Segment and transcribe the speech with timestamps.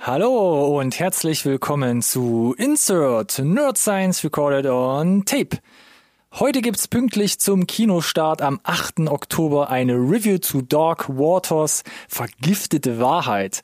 [0.00, 5.58] Hallo und herzlich willkommen zu Insert Nerd Science Recorded on Tape.
[6.40, 9.08] Heute gibt's pünktlich zum Kinostart am 8.
[9.08, 13.62] Oktober eine Review zu Dark Waters Vergiftete Wahrheit.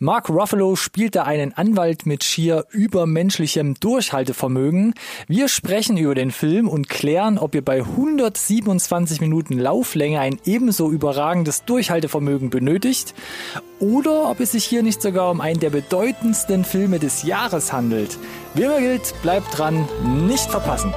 [0.00, 4.94] Mark Ruffalo spielt da einen Anwalt mit schier übermenschlichem Durchhaltevermögen.
[5.28, 10.90] Wir sprechen über den Film und klären, ob ihr bei 127 Minuten Lauflänge ein ebenso
[10.90, 13.14] überragendes Durchhaltevermögen benötigt
[13.78, 18.18] oder ob es sich hier nicht sogar um einen der bedeutendsten Filme des Jahres handelt.
[18.54, 19.88] Wie immer gilt, bleibt dran,
[20.26, 20.92] nicht verpassen.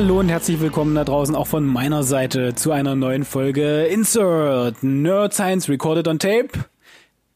[0.00, 4.82] Hallo und herzlich willkommen da draußen auch von meiner Seite zu einer neuen Folge Insert
[4.82, 6.48] Nerd Science Recorded on Tape,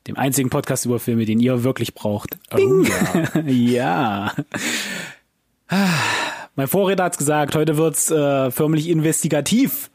[0.07, 2.39] dem einzigen Podcast über Filme, den ihr wirklich braucht.
[2.55, 2.83] Oh,
[3.45, 4.33] ja.
[5.69, 5.77] ja.
[6.57, 9.91] Mein Vorredner hat's gesagt, heute wird's äh, förmlich investigativ.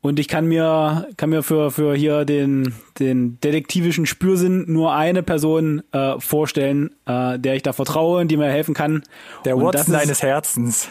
[0.00, 5.22] Und ich kann mir, kann mir für, für hier den, den detektivischen Spürsinn nur eine
[5.22, 9.02] Person äh, vorstellen, äh, der ich da vertraue und die mir helfen kann.
[9.44, 10.88] Der Und Watson deines Herzens.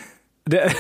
[0.48, 0.72] Der,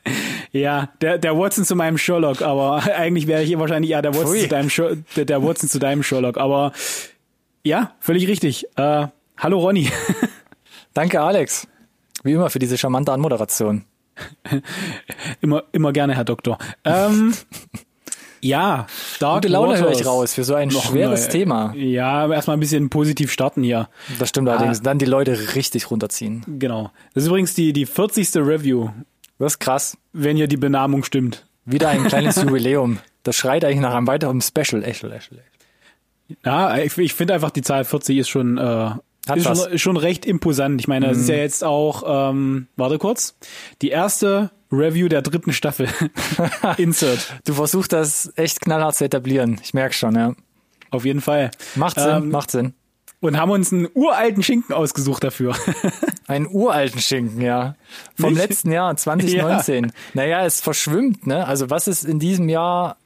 [0.52, 4.14] ja, der, der Watson zu meinem Sherlock, aber eigentlich wäre ich hier wahrscheinlich eher der
[4.14, 4.40] Watson, Pfui.
[4.42, 6.38] zu deinem, Sher- der, der Watson zu deinem Sherlock.
[6.38, 6.72] Aber
[7.64, 8.66] ja, völlig richtig.
[8.76, 9.90] Äh, hallo Ronny.
[10.94, 11.66] Danke, Alex.
[12.24, 13.84] Wie immer für diese charmante Anmoderation.
[15.40, 16.58] immer, immer gerne, Herr Doktor.
[16.84, 17.32] Ähm,
[18.40, 18.86] ja,
[19.18, 21.30] Dark Gute Laune höre ich raus für so ein Noch schweres neu.
[21.32, 21.74] Thema.
[21.76, 23.88] Ja, erstmal ein bisschen positiv starten hier.
[24.18, 24.82] Das stimmt allerdings.
[24.82, 26.44] Dann die Leute richtig runterziehen.
[26.58, 26.90] Genau.
[27.14, 28.36] Das ist übrigens die, die 40.
[28.36, 28.90] Review,
[29.38, 29.96] Das ist krass.
[30.12, 31.46] wenn hier die Benamung stimmt.
[31.64, 32.98] Wieder ein kleines Jubiläum.
[33.24, 34.82] Das schreit eigentlich nach einem weiteren Special.
[34.82, 35.42] Eschel, Eschel, Eschel.
[36.44, 38.90] Ja, ich, ich finde einfach, die Zahl 40 ist schon, äh,
[39.34, 40.80] ist schon, schon recht imposant.
[40.80, 43.34] Ich meine, es ist ja jetzt auch, ähm, warte kurz,
[43.82, 45.88] die erste Review der dritten Staffel.
[46.76, 47.34] Insert.
[47.46, 49.58] Du versuchst das echt knallhart zu etablieren.
[49.62, 50.34] Ich merke schon, ja.
[50.90, 51.50] Auf jeden Fall.
[51.74, 52.74] Macht Sinn, Ähm, macht Sinn.
[53.20, 55.56] Und haben uns einen uralten Schinken ausgesucht dafür.
[56.28, 57.74] Einen uralten Schinken, ja.
[58.14, 58.42] Vom Nicht?
[58.48, 59.90] letzten Jahr, 2019.
[60.14, 61.46] Naja, es verschwimmt, ne?
[61.46, 62.96] Also was ist in diesem Jahr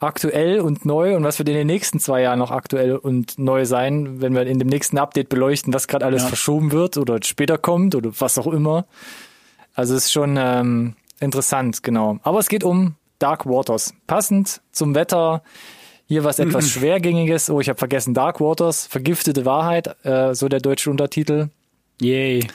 [0.00, 3.66] aktuell und neu und was wird in den nächsten zwei Jahren noch aktuell und neu
[3.66, 6.28] sein, wenn wir in dem nächsten Update beleuchten, was gerade alles Ja.
[6.28, 8.86] verschoben wird oder später kommt oder was auch immer.
[9.74, 12.18] Also es ist schon ähm, interessant, genau.
[12.22, 13.94] Aber es geht um Dark Waters.
[14.06, 15.42] Passend zum Wetter.
[16.06, 17.48] Hier was etwas schwergängiges.
[17.48, 18.12] Oh, ich habe vergessen.
[18.12, 21.48] Dark Waters, vergiftete Wahrheit, äh, so der deutsche Untertitel.
[22.00, 22.46] Yay.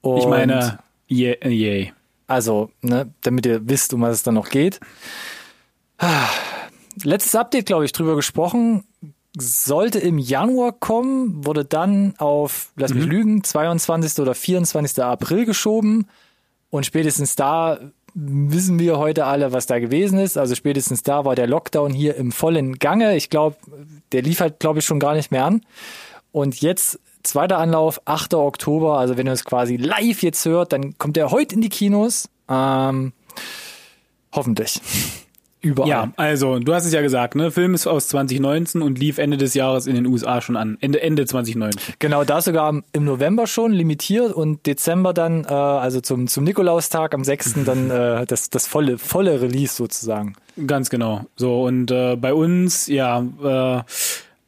[0.00, 1.36] Und Ich meine, yay.
[1.44, 1.92] yay.
[2.26, 4.80] also, ne, damit ihr wisst, um was es dann noch geht.
[7.02, 8.84] Letztes Update, glaube ich, drüber gesprochen.
[9.36, 14.20] Sollte im Januar kommen, wurde dann auf, lass mich lügen, 22.
[14.20, 15.02] oder 24.
[15.04, 16.08] April geschoben.
[16.70, 17.78] Und spätestens da
[18.14, 20.36] wissen wir heute alle, was da gewesen ist.
[20.36, 23.16] Also spätestens da war der Lockdown hier im vollen Gange.
[23.16, 23.56] Ich glaube,
[24.12, 25.62] der lief halt, glaube ich, schon gar nicht mehr an.
[26.32, 28.34] Und jetzt zweiter Anlauf, 8.
[28.34, 28.98] Oktober.
[28.98, 32.28] Also wenn ihr es quasi live jetzt hört, dann kommt er heute in die Kinos.
[32.48, 33.12] Ähm,
[34.32, 34.80] hoffentlich.
[35.60, 35.88] Überall.
[35.88, 37.50] Ja, also, du hast es ja gesagt, ne?
[37.50, 40.78] Film ist aus 2019 und lief Ende des Jahres in den USA schon an.
[40.80, 41.94] Ende, Ende 2019.
[41.98, 47.12] Genau, da sogar im November schon limitiert und Dezember dann, äh, also zum, zum Nikolaustag
[47.12, 47.54] am 6.
[47.64, 50.34] dann äh, das, das volle, volle Release sozusagen.
[50.66, 51.26] Ganz genau.
[51.34, 53.82] So, und äh, bei uns, ja, äh,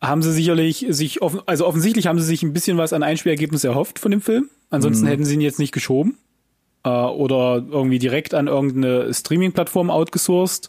[0.01, 3.65] haben sie sicherlich sich, offen, also offensichtlich haben sie sich ein bisschen was an Einspielergebnis
[3.65, 4.49] erhofft von dem Film.
[4.71, 6.17] Ansonsten hätten sie ihn jetzt nicht geschoben.
[6.85, 10.69] Äh, oder irgendwie direkt an irgendeine Streaming-Plattform outgesourced.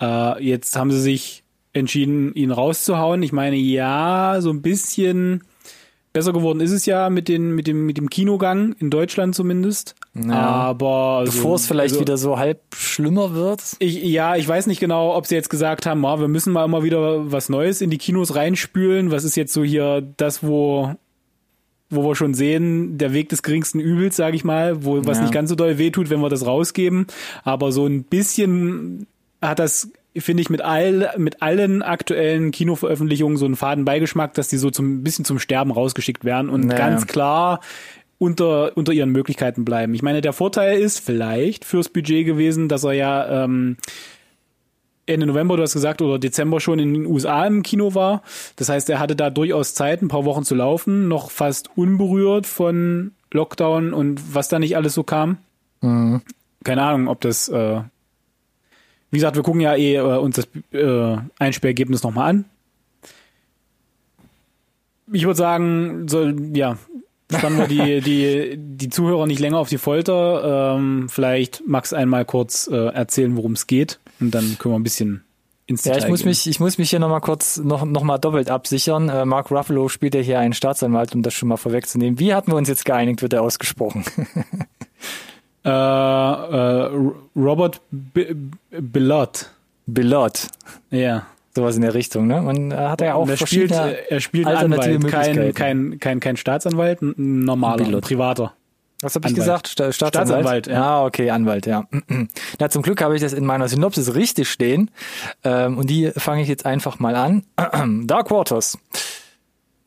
[0.00, 3.22] Äh, jetzt haben sie sich entschieden, ihn rauszuhauen.
[3.22, 5.42] Ich meine, ja, so ein bisschen
[6.12, 9.94] besser geworden ist es ja mit, den, mit, dem, mit dem Kinogang, in Deutschland zumindest.
[10.28, 13.62] Aber also, Bevor es vielleicht also, wieder so halb schlimmer wird.
[13.78, 16.64] ich, ja, ich weiß nicht genau, ob sie jetzt gesagt haben, ah, wir müssen mal
[16.64, 19.10] immer wieder was Neues in die Kinos reinspülen.
[19.10, 20.94] Was ist jetzt so hier das, wo,
[21.94, 25.22] wo wir schon sehen, der Weg des geringsten Übels, sage ich mal, wo was Ja.
[25.24, 27.06] nicht ganz so doll wehtut, wenn wir das rausgeben.
[27.44, 29.06] Aber so ein bisschen
[29.40, 34.48] hat das, finde ich, mit all, mit allen aktuellen Kinoveröffentlichungen so einen faden Beigeschmack, dass
[34.48, 36.78] die so zum ein bisschen zum Sterben rausgeschickt werden und Naja.
[36.78, 37.60] ganz klar
[38.18, 39.94] unter, unter ihren Möglichkeiten bleiben.
[39.94, 43.76] Ich meine, der Vorteil ist vielleicht fürs Budget gewesen, dass er ja ähm,
[45.06, 48.22] Ende November, du hast gesagt, oder Dezember schon in den USA im Kino war.
[48.56, 52.46] Das heißt, er hatte da durchaus Zeit, ein paar Wochen zu laufen, noch fast unberührt
[52.46, 55.38] von Lockdown und was da nicht alles so kam.
[55.80, 56.22] Mhm.
[56.62, 57.80] Keine Ahnung, ob das, äh,
[59.10, 62.44] wie gesagt, wir gucken ja eh äh, uns das äh, Einspielergebnis nochmal an.
[65.10, 66.78] Ich würde sagen, soll, ja,
[67.28, 70.76] spannen wir die, die, die Zuhörer nicht länger auf die Folter.
[70.76, 74.82] Ähm, vielleicht Max einmal kurz äh, erzählen, worum es geht und dann können wir ein
[74.82, 75.24] bisschen
[75.66, 76.28] ins Ja, Detail ich muss gehen.
[76.28, 79.08] mich, ich muss mich hier nochmal kurz noch, noch mal doppelt absichern.
[79.08, 82.18] Äh, Mark Ruffalo spielt ja hier einen Staatsanwalt, um das schon mal vorwegzunehmen.
[82.18, 84.04] Wie hatten wir uns jetzt geeinigt, wird er ausgesprochen?
[85.64, 86.90] Äh, äh,
[87.36, 88.34] Robert B
[88.70, 89.50] Billot.
[89.86, 90.48] Billot.
[90.90, 91.26] Ja.
[91.54, 92.40] Sowas in der Richtung, ne?
[92.42, 97.02] Man äh, hat ja auch er spielt, er spielt Anwalt, kein, kein, kein, kein Staatsanwalt,
[97.02, 98.54] ein normaler, ein privater.
[99.02, 99.68] Was habe ich gesagt?
[99.68, 100.66] Sta Staatsanwalt?
[100.66, 100.82] Staatsanwalt, ja.
[100.82, 101.86] Ah, okay, Anwalt, ja.
[102.58, 104.90] Na, zum Glück habe ich das in meiner Synopsis richtig stehen.
[105.44, 107.42] Ähm, und die fange ich jetzt einfach mal an.
[108.06, 108.78] Dark Waters.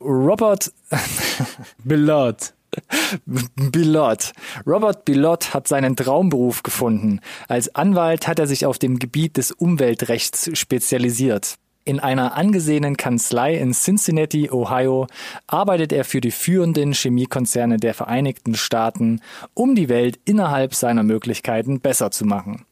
[0.00, 0.70] Robert
[1.84, 2.52] Billot.
[3.24, 4.32] Billot.
[4.66, 7.20] Robert Billot hat seinen Traumberuf gefunden.
[7.48, 11.56] Als Anwalt hat er sich auf dem Gebiet des Umweltrechts spezialisiert.
[11.86, 15.06] In einer angesehenen Kanzlei in Cincinnati, Ohio,
[15.46, 19.20] arbeitet er für die führenden Chemiekonzerne der Vereinigten Staaten,
[19.54, 22.66] um die Welt innerhalb seiner Möglichkeiten besser zu machen.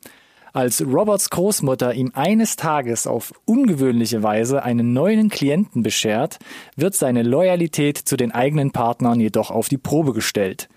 [0.52, 6.40] Als Roberts Großmutter ihm eines Tages auf ungewöhnliche Weise einen neuen Klienten beschert,
[6.74, 10.68] wird seine Loyalität zu den eigenen Partnern jedoch auf die Probe gestellt.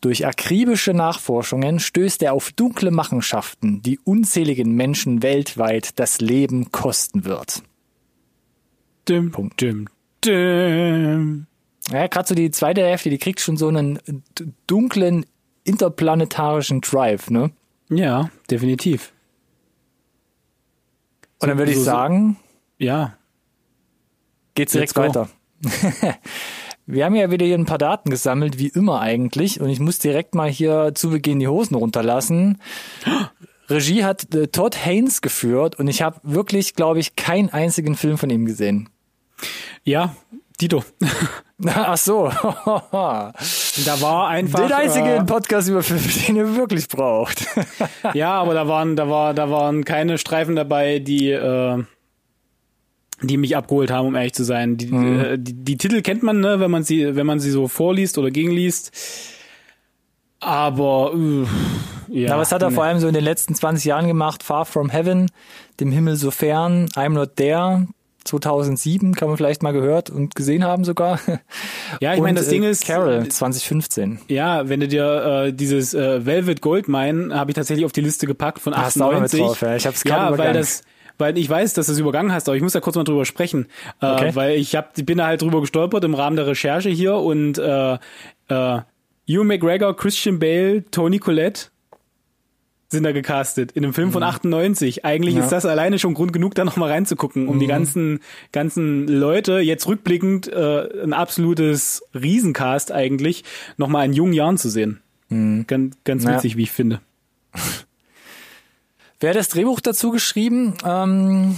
[0.00, 7.26] Durch akribische Nachforschungen stößt er auf dunkle Machenschaften, die unzähligen Menschen weltweit das Leben kosten
[7.26, 7.62] wird.
[9.08, 9.60] Dim, Punkt.
[9.60, 9.88] dim,
[10.24, 11.46] dim.
[11.90, 13.98] Ja, gerade so die zweite Hälfte, die kriegt schon so einen
[14.66, 15.26] dunklen
[15.64, 17.50] interplanetarischen Drive, ne?
[17.90, 19.12] Ja, definitiv.
[21.40, 22.36] Und dann würde ich So- so- sagen,
[22.78, 23.16] Ja.
[24.54, 25.28] geht's direkt weiter.
[26.86, 29.60] Wir haben ja wieder hier ein paar Daten gesammelt, wie immer eigentlich.
[29.60, 32.58] Und ich muss direkt mal hier zu Beginn die Hosen runterlassen.
[33.70, 38.18] Regie hat äh, Todd Haynes geführt und ich habe wirklich, glaube ich, keinen einzigen Film
[38.18, 38.88] von ihm gesehen.
[39.84, 40.14] Ja,
[40.60, 40.84] Dito.
[41.66, 42.30] Ach so.
[43.86, 44.60] Da war einfach.
[44.60, 47.46] Den einzigen äh, Podcast über Filme, den ihr wirklich braucht.
[48.12, 51.82] Ja, aber da waren, da war, da waren keine Streifen dabei, die, äh,
[53.22, 54.76] die mich abgeholt haben, um ehrlich zu sein.
[54.76, 55.20] Die, Mhm.
[55.20, 58.18] äh, die, die Titel kennt man, ne, wenn man sie, wenn man sie so vorliest
[58.18, 58.92] oder gegenliest.
[60.40, 61.46] Aber äh,
[62.20, 62.30] ja.
[62.30, 62.74] Na, was hat er ne.
[62.74, 64.42] vor allem so in den letzten 20 Jahren gemacht?
[64.42, 65.30] Far From Heaven,
[65.80, 67.86] Dem Himmel so fern, I'm Not There,
[68.24, 71.18] 2007, kann man vielleicht mal gehört und gesehen haben sogar.
[72.00, 74.20] Ja, ich meine, das Ding äh, ist, Carol, 2015.
[74.28, 78.26] ja, wenn du dir äh, dieses äh, Velvet Goldmine habe ich tatsächlich auf die Liste
[78.26, 79.40] gepackt von Hast du auch noch mit 98.
[79.40, 79.76] drauf, ja.
[79.76, 80.82] Ich hab's ja, weil das
[81.18, 83.24] weil ich weiß, dass du es übergangen hast, aber ich muss da kurz mal drüber
[83.24, 83.66] sprechen,
[84.00, 84.30] äh, Okay.
[84.34, 87.58] weil ich hab, ich bin da halt drüber gestolpert im Rahmen der Recherche hier und
[87.58, 87.94] äh,
[88.48, 88.80] äh,
[89.28, 91.66] Hugh McGregor, Christian Bale, Tony Collette
[92.92, 95.04] sind da gecastet in einem Film von 98.
[95.04, 95.38] Eigentlich Mhm.
[95.40, 95.44] Ja.
[95.44, 98.20] ist das alleine schon Grund genug, da nochmal reinzugucken, um die ganzen
[98.52, 103.42] ganzen Leute jetzt rückblickend äh, ein absolutes Riesencast eigentlich
[103.76, 105.00] nochmal in jungen Jahren zu sehen.
[105.66, 106.28] Ganz, ganz Mhm.
[106.30, 106.36] Ja.
[106.36, 107.00] witzig, wie ich finde.
[109.20, 110.74] Wer hat das Drehbuch dazu geschrieben?
[110.84, 111.56] Ähm,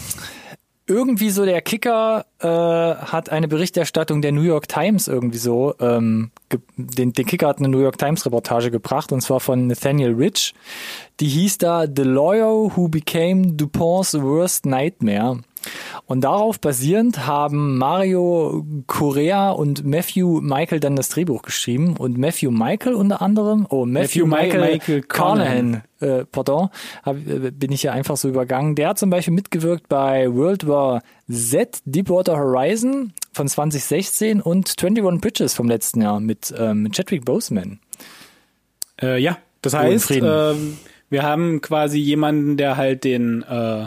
[0.87, 6.31] irgendwie so der Kicker äh, hat eine Berichterstattung der New York Times irgendwie so, ähm,
[6.77, 10.55] den, den Kicker hat eine New York Times Reportage gebracht und zwar von Nathaniel Rich.
[11.21, 15.41] Die hieß da The Lawyer Who Became DuPont's Worst Nightmare.
[16.07, 22.51] Und darauf basierend haben Mario Correa und Matthew Michael dann das Drehbuch geschrieben und Matthew
[22.51, 26.69] Michael unter anderem, oh Matthew, Matthew Mi- Michael, Michael Carnahan, äh, pardon,
[27.03, 28.75] hab, äh, bin ich hier einfach so übergangen.
[28.75, 35.21] Der hat zum Beispiel mitgewirkt bei World War Z, Deepwater Horizon von 2016 und 21
[35.21, 37.81] Bridges vom letzten Jahr mit ähm, Chadwick Boseman.
[39.01, 40.77] Äh, ja, das heißt, ähm,
[41.11, 43.87] wir haben quasi jemanden, der halt den äh,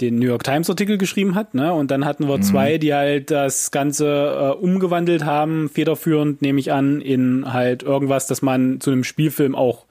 [0.00, 1.72] den New York Times Artikel geschrieben hat, ne?
[1.72, 2.28] Und dann hatten Mhm.
[2.28, 7.82] wir zwei, die halt das Ganze äh, umgewandelt haben, federführend nehme ich an, in halt
[7.82, 9.86] irgendwas, das man zu einem Spielfilm auch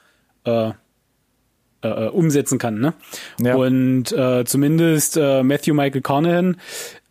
[0.46, 0.74] äh, äh,
[1.88, 2.94] äh, umsetzen kann, ne?
[3.40, 3.56] Ja.
[3.56, 6.58] Und äh, zumindest äh, Matthew Michael Carnahan,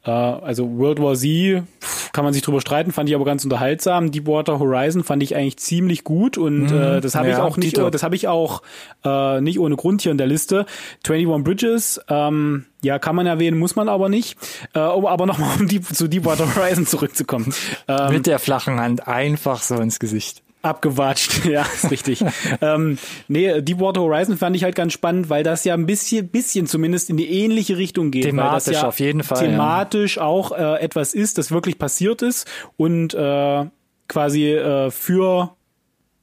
[0.04, 3.44] äh, also World War Z, pff, kann man sich drüber streiten, fand ich aber ganz
[3.44, 4.12] unterhaltsam.
[4.12, 7.38] Deepwater Horizon fand ich eigentlich ziemlich gut und äh, das habe ich Mhm.
[7.38, 7.90] Ja, auch nicht, Dito.
[7.90, 8.62] das habe ich auch
[9.04, 10.66] äh, nicht ohne Grund hier in der Liste.
[11.08, 14.36] 21 Bridges, ähm, ja, kann man erwähnen, muss man aber nicht.
[14.74, 17.52] Äh, um aber nochmal um Deep, zu Deepwater Horizon zurückzukommen.
[17.88, 20.42] Ähm, Mit der flachen Hand einfach so ins Gesicht.
[20.64, 22.24] Abgewatscht, ja, ist richtig.
[22.60, 26.66] ähm, nee, Deepwater Horizon fand ich halt ganz spannend, weil das ja ein bisschen, bisschen
[26.66, 28.24] zumindest in die ähnliche Richtung geht.
[28.24, 29.50] weil das Thematisch ja auf jeden Fall, ja.
[29.50, 33.64] Thematisch auch äh, etwas ist, das wirklich passiert ist und äh,
[34.08, 35.54] quasi äh, für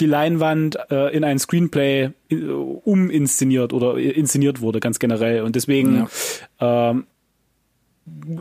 [0.02, 5.44] die Leinwand äh, in ein Screenplay äh, uminszeniert oder inszeniert wurde, ganz generell.
[5.44, 6.08] Und deswegen
[6.60, 6.90] ja.
[6.92, 7.06] ähm,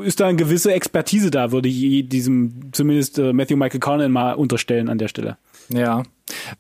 [0.03, 4.33] ist da eine gewisse Expertise da, würde ich diesem zumindest äh, Matthew Michael Carnan mal
[4.33, 5.37] unterstellen an der Stelle.
[5.73, 6.03] Ja,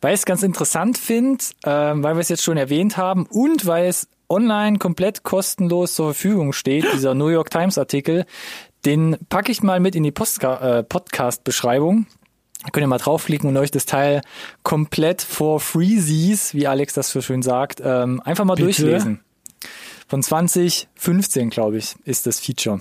[0.00, 3.66] weil ich es ganz interessant finde, äh, weil wir es jetzt schon erwähnt haben und
[3.66, 8.24] weil es online komplett kostenlos zur Verfügung steht, dieser New York Times Artikel,
[8.84, 12.06] den packe ich mal mit in die äh, Podcast-Beschreibung.
[12.72, 14.20] Könnt ihr mal draufklicken und euch das Teil
[14.62, 18.66] komplett for freezies, wie Alex das so schön sagt, ähm, einfach mal Bitte?
[18.66, 19.20] durchlesen.
[20.08, 22.80] Von 2015, glaube ich, ist das Feature.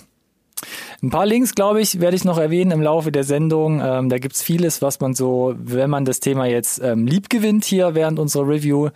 [1.02, 3.82] Ein paar Links, glaube ich, werde ich noch erwähnen im Laufe der Sendung.
[3.84, 7.66] Ähm, da gibt's vieles, was man so, wenn man das Thema jetzt ähm, lieb gewinnt
[7.66, 8.90] hier während unserer Review,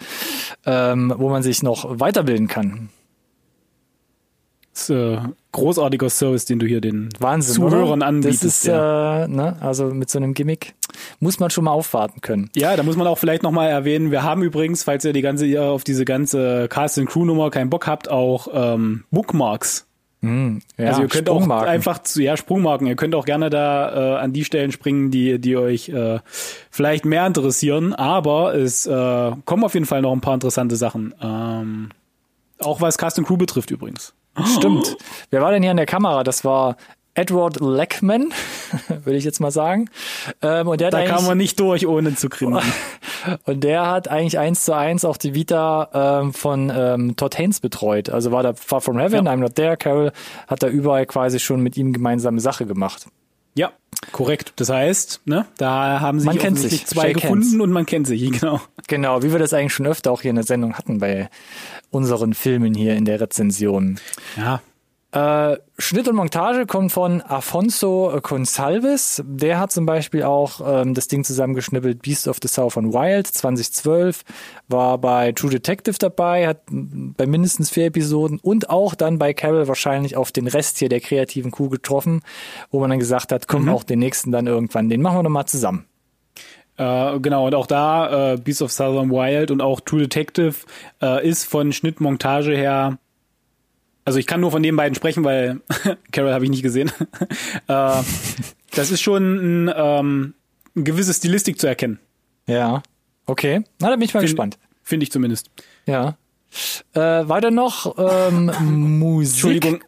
[0.65, 2.89] ähm, wo man sich noch weiterbilden kann.
[4.73, 5.19] Das ist, äh,
[5.51, 8.07] großartiger Service, den du hier den Wahnsinn, Zuhörern oder?
[8.07, 8.43] anbietest.
[8.43, 9.25] Das ist, ja.
[9.25, 10.73] äh, ne, also mit so einem Gimmick
[11.19, 12.49] muss man schon mal aufwarten können.
[12.55, 15.61] Ja, da muss man auch vielleicht nochmal erwähnen, wir haben übrigens, falls ihr die ganze,
[15.61, 19.87] auf diese ganze Cast and Crew Nummer keinen Bock habt, auch ähm, Bookmarks
[20.23, 22.87] hm, ja, also ihr könnt auch einfach zu, ja, Sprungmarken.
[22.87, 26.19] Ihr könnt auch gerne da äh, an die Stellen springen, die, die euch äh,
[26.71, 27.93] vielleicht mehr interessieren.
[27.93, 31.13] Aber es äh, kommen auf jeden Fall noch ein paar interessante Sachen.
[31.21, 31.89] Ähm,
[32.59, 34.13] auch was Cast Crew betrifft übrigens.
[34.57, 34.95] Stimmt.
[35.29, 36.23] Wer war denn hier an der Kamera?
[36.23, 36.77] Das war
[37.15, 38.33] Edward Leckman,
[39.03, 39.89] würde ich jetzt mal sagen.
[40.41, 42.61] Ähm, und der da kam man nicht durch, ohne zu grinsen.
[43.45, 47.59] und der hat eigentlich eins zu eins auch die Vita ähm, von ähm, Todd Haynes
[47.59, 48.09] betreut.
[48.09, 49.31] Also war da Far From Heaven, ja.
[49.31, 50.11] I'm Not There, Carol
[50.47, 53.07] hat da überall quasi schon mit ihm gemeinsame Sache gemacht.
[53.55, 53.71] Ja,
[54.11, 54.53] korrekt.
[54.55, 56.85] Das heißt, ne, da haben sich, man kennt sich.
[56.87, 57.61] zwei Shake gefunden hands.
[57.61, 58.59] und man kennt sich, genau.
[58.87, 61.29] Genau, wie wir das eigentlich schon öfter auch hier in der Sendung hatten bei
[61.91, 63.99] unseren Filmen hier in der Rezension.
[64.35, 64.61] Ja,
[65.13, 69.21] äh, Schnitt und Montage kommt von Afonso Consalves.
[69.23, 74.23] Der hat zum Beispiel auch ähm, das Ding zusammengeschnippelt Beast of the Southern Wild 2012,
[74.69, 79.67] war bei True Detective dabei, hat bei mindestens vier Episoden und auch dann bei Carol
[79.67, 82.21] wahrscheinlich auf den Rest hier der kreativen Kuh getroffen,
[82.71, 83.69] wo man dann gesagt hat, komm, mhm.
[83.69, 85.85] auch den nächsten dann irgendwann, den machen wir doch mal zusammen.
[86.77, 90.55] Äh, genau, und auch da, äh, Beast of Southern Wild und auch True Detective
[91.03, 92.97] äh, ist von Schnittmontage her
[94.05, 95.61] also ich kann nur von den beiden sprechen, weil
[96.11, 96.91] Carol habe ich nicht gesehen.
[97.67, 98.01] äh,
[98.71, 100.33] das ist schon ein, ähm,
[100.75, 101.99] eine gewisse Stilistik zu erkennen.
[102.47, 102.83] Ja,
[103.25, 103.63] okay.
[103.79, 104.57] Na, da bin ich mal Find, gespannt.
[104.81, 105.49] Finde ich zumindest.
[105.85, 106.17] Ja.
[106.93, 108.51] Äh, weiter noch ähm,
[108.99, 109.33] Musik.
[109.33, 109.83] Entschuldigung,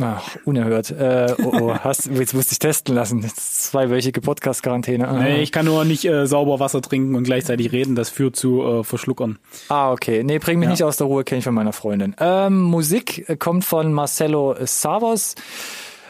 [0.00, 0.90] Ach, unerhört.
[0.90, 3.22] Äh, oh, oh, hast, jetzt musste ich testen lassen.
[3.34, 5.08] Zweiwöchige Podcast-Quarantäne.
[5.08, 5.18] Ah.
[5.18, 7.96] Nee, ich kann nur nicht äh, sauber Wasser trinken und gleichzeitig reden.
[7.96, 9.38] Das führt zu äh, Verschluckern.
[9.68, 10.22] Ah, okay.
[10.22, 10.70] Nee, bring mich ja.
[10.70, 12.14] nicht aus der Ruhe, kenne ich von meiner Freundin.
[12.20, 15.34] Ähm, Musik kommt von Marcelo Savos.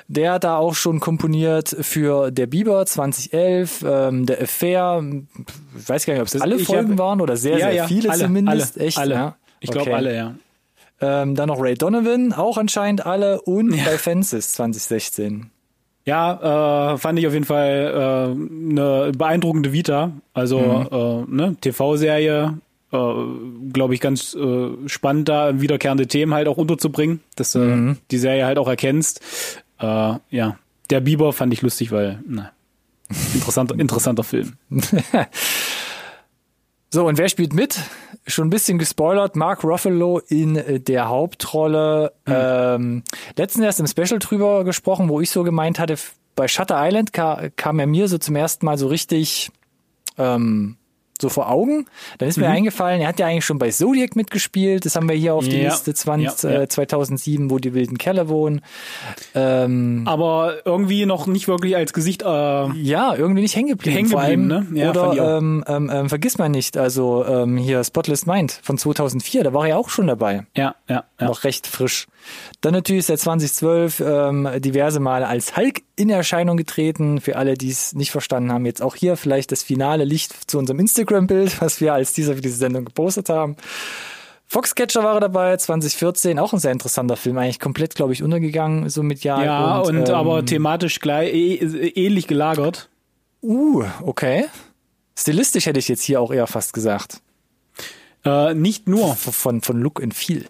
[0.06, 5.02] Der hat da auch schon komponiert für Der Biber 2011, ähm, Der Affair.
[5.78, 8.10] Ich weiß gar nicht, ob es alle Folgen hab, waren oder sehr, ja, sehr viele
[8.10, 8.76] alle, zumindest.
[8.76, 9.14] Alle, Echt, alle.
[9.14, 9.36] Ja?
[9.60, 9.96] Ich glaube okay.
[9.96, 10.34] alle, ja.
[11.04, 13.40] Ähm, dann noch Ray Donovan, auch anscheinend alle.
[13.42, 13.84] Und ja.
[13.84, 15.50] bei Fences 2016.
[16.06, 20.12] Ja, äh, fand ich auf jeden Fall äh, eine beeindruckende Vita.
[20.32, 21.32] Also mhm.
[21.32, 22.58] äh, ne, TV-Serie,
[22.92, 22.96] äh,
[23.72, 27.96] glaube ich, ganz äh, spannend da wiederkehrende Themen halt auch unterzubringen, dass du mhm.
[28.10, 29.20] die Serie halt auch erkennst.
[29.78, 30.58] Äh, ja,
[30.90, 32.50] der Biber fand ich lustig, weil na,
[33.34, 34.54] interessanter, interessanter Film.
[36.94, 37.80] So, und wer spielt mit?
[38.24, 39.34] Schon ein bisschen gespoilert.
[39.34, 42.12] Mark Ruffalo in äh, der Hauptrolle.
[42.24, 42.32] Mhm.
[42.32, 43.02] Ähm,
[43.36, 45.96] letztens erst im Special drüber gesprochen, wo ich so gemeint hatte,
[46.36, 49.50] bei Shutter Island ka kam er mir so zum ersten Mal so richtig
[50.18, 50.76] ähm,
[51.20, 51.86] so vor Augen.
[52.18, 52.54] Dann ist mir mhm.
[52.54, 54.84] eingefallen, er hat ja eigentlich schon bei Zodiac mitgespielt.
[54.84, 55.50] Das haben wir hier auf ja.
[55.50, 56.62] die Liste 20, ja, ja.
[56.62, 58.62] Äh, 2007, wo die wilden Keller wohnen.
[59.34, 62.22] Ähm, Aber irgendwie noch nicht wirklich als Gesicht.
[62.22, 63.96] Äh, ja, irgendwie nicht hängen geblieben.
[63.96, 64.66] Hängen geblieben, ne?
[64.72, 69.44] Ja, oder ähm, ähm, ähm, vergiss mal nicht, also ähm, hier Spotless Mind von 2004,
[69.44, 70.46] da war er auch schon dabei.
[70.56, 71.26] Ja, ja, ja.
[71.26, 72.06] Noch recht frisch.
[72.60, 77.20] Dann natürlich seit 2012 ähm, diverse Male als Hulk in Erscheinung getreten.
[77.20, 80.58] Für alle, die es nicht verstanden haben, jetzt auch hier vielleicht das finale Licht zu
[80.58, 83.56] unserem Instagram-Bild, was wir als dieser für diese Sendung gepostet haben.
[84.46, 88.88] Foxcatcher war er dabei, 2014, auch ein sehr interessanter Film, eigentlich komplett, glaube ich, untergegangen,
[88.88, 89.44] so mit Jahren.
[89.44, 92.88] Ja, und, und ähm, aber thematisch gleich, äh, ähnlich gelagert.
[93.42, 94.46] Uh, okay.
[95.16, 97.20] Stilistisch hätte ich jetzt hier auch eher fast gesagt.
[98.24, 99.14] Äh, nicht nur.
[99.14, 100.46] Von, von Look and Feel.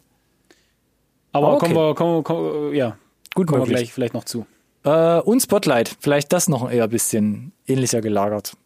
[1.34, 1.66] Aber okay.
[1.66, 2.96] kommen wir, kommen, kommen, ja,
[3.34, 4.46] gut kommen wir gleich vielleicht noch zu.
[4.84, 8.56] Äh, und Spotlight, vielleicht das noch eher ein bisschen ähnlicher gelagert.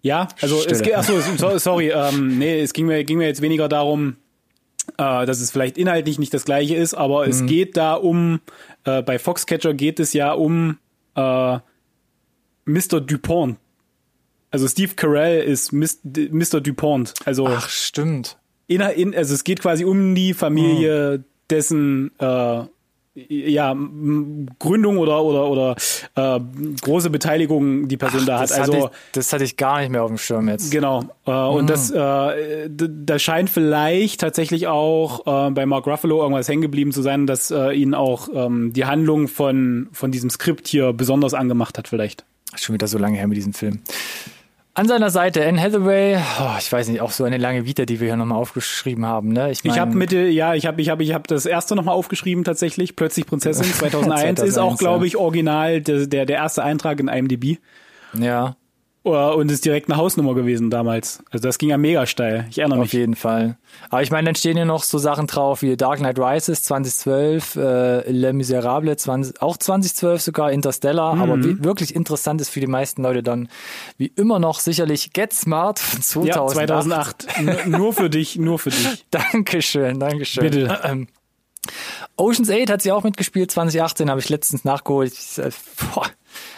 [0.00, 0.76] Ja, also Stille.
[0.76, 4.16] es geht, achso, sorry, ähm, nee, es ging mir, ging mir jetzt weniger darum,
[4.96, 7.30] äh, dass es vielleicht inhaltlich nicht das gleiche ist, aber mhm.
[7.30, 8.40] es geht da um,
[8.84, 10.78] äh, bei Foxcatcher geht es ja um
[11.16, 11.58] äh,
[12.64, 13.00] Mr.
[13.00, 13.56] Dupont.
[14.52, 16.60] Also Steve Carell ist Mr.
[16.60, 17.14] Dupont.
[17.24, 18.36] Also Ach, stimmt.
[18.66, 21.24] In, in, also es geht quasi um die Familie mhm.
[21.50, 22.62] dessen äh,
[23.14, 23.76] ja,
[24.58, 25.76] Gründung oder oder oder
[26.16, 26.40] äh,
[26.80, 28.52] große Beteiligung die Person Ach, da hat.
[28.52, 30.72] also hatte ich, das hatte ich gar nicht mehr auf dem Schirm jetzt.
[30.72, 31.04] Genau.
[31.24, 31.56] Äh, mhm.
[31.56, 36.90] Und das äh, da scheint vielleicht tatsächlich auch äh, bei Mark Ruffalo irgendwas hängen geblieben
[36.90, 41.34] zu sein, dass äh, ihn auch ähm, die Handlung von von diesem Skript hier besonders
[41.34, 42.24] angemacht hat vielleicht.
[42.56, 43.80] Schon wieder so lange her mit diesem Film.
[44.76, 48.00] An seiner Seite Anne Hathaway, oh, ich weiß nicht, auch so eine lange Vita, die
[48.00, 49.28] wir hier nochmal aufgeschrieben haben.
[49.28, 49.52] Ne?
[49.52, 51.94] Ich, mein, ich habe Mitte, ja, ich habe ich hab, ich hab das erste nochmal
[51.94, 56.64] aufgeschrieben tatsächlich, plötzlich Prinzessin 2001, 2001 ist auch, glaube ich, original der, der, der erste
[56.64, 57.58] Eintrag in IMDb.
[58.14, 58.56] Ja.
[59.04, 61.22] Und ist direkt eine Hausnummer gewesen damals.
[61.30, 62.46] Also das ging ja mega steil.
[62.48, 62.88] Ich erinnere mich.
[62.88, 63.58] Auf jeden Fall.
[63.90, 67.56] Aber ich meine, dann stehen hier noch so Sachen drauf wie Dark Knight Rises 2012,
[67.56, 71.16] äh, Le Miserable 20, auch 2012 sogar, Interstellar.
[71.16, 71.22] Mhm.
[71.22, 73.48] Aber wie, wirklich interessant ist für die meisten Leute dann
[73.98, 77.26] wie immer noch sicherlich Get Smart von 2008.
[77.26, 77.66] Ja, 2008.
[77.66, 79.04] nur für dich, nur für dich.
[79.10, 80.44] Dankeschön, Dankeschön.
[80.44, 81.06] Bitte.
[82.16, 85.12] Ocean's 8 hat sie auch mitgespielt, 2018 habe ich letztens nachgeholt.
[85.12, 85.50] Ich, äh,
[85.94, 86.06] boah,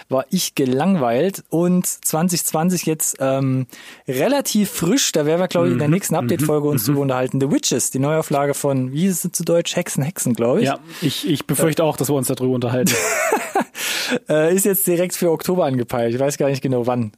[0.08, 3.66] war ich gelangweilt und 2020 jetzt ähm,
[4.06, 5.94] relativ frisch, da werden wir glaube ich in der mhm.
[5.94, 6.86] nächsten Update-Folge uns mhm.
[6.86, 10.60] drüber unterhalten, The Witches, die Neuauflage von, wie ist es zu Deutsch, Hexen, Hexen, glaube
[10.60, 10.66] ich.
[10.66, 12.94] Ja, ich, ich befürchte äh, auch, dass wir uns darüber unterhalten.
[14.28, 17.12] äh, ist jetzt direkt für Oktober angepeilt, ich weiß gar nicht genau wann.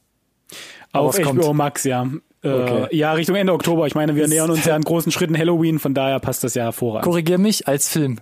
[0.91, 1.53] Auf HBO.
[1.53, 2.07] Max, ja.
[2.43, 2.95] Äh, okay.
[2.95, 3.87] Ja, Richtung Ende Oktober.
[3.87, 6.63] Ich meine, wir nähern uns ja an großen Schritten Halloween, von daher passt das ja
[6.63, 7.03] hervorragend.
[7.03, 8.19] Korrigier mich als Film.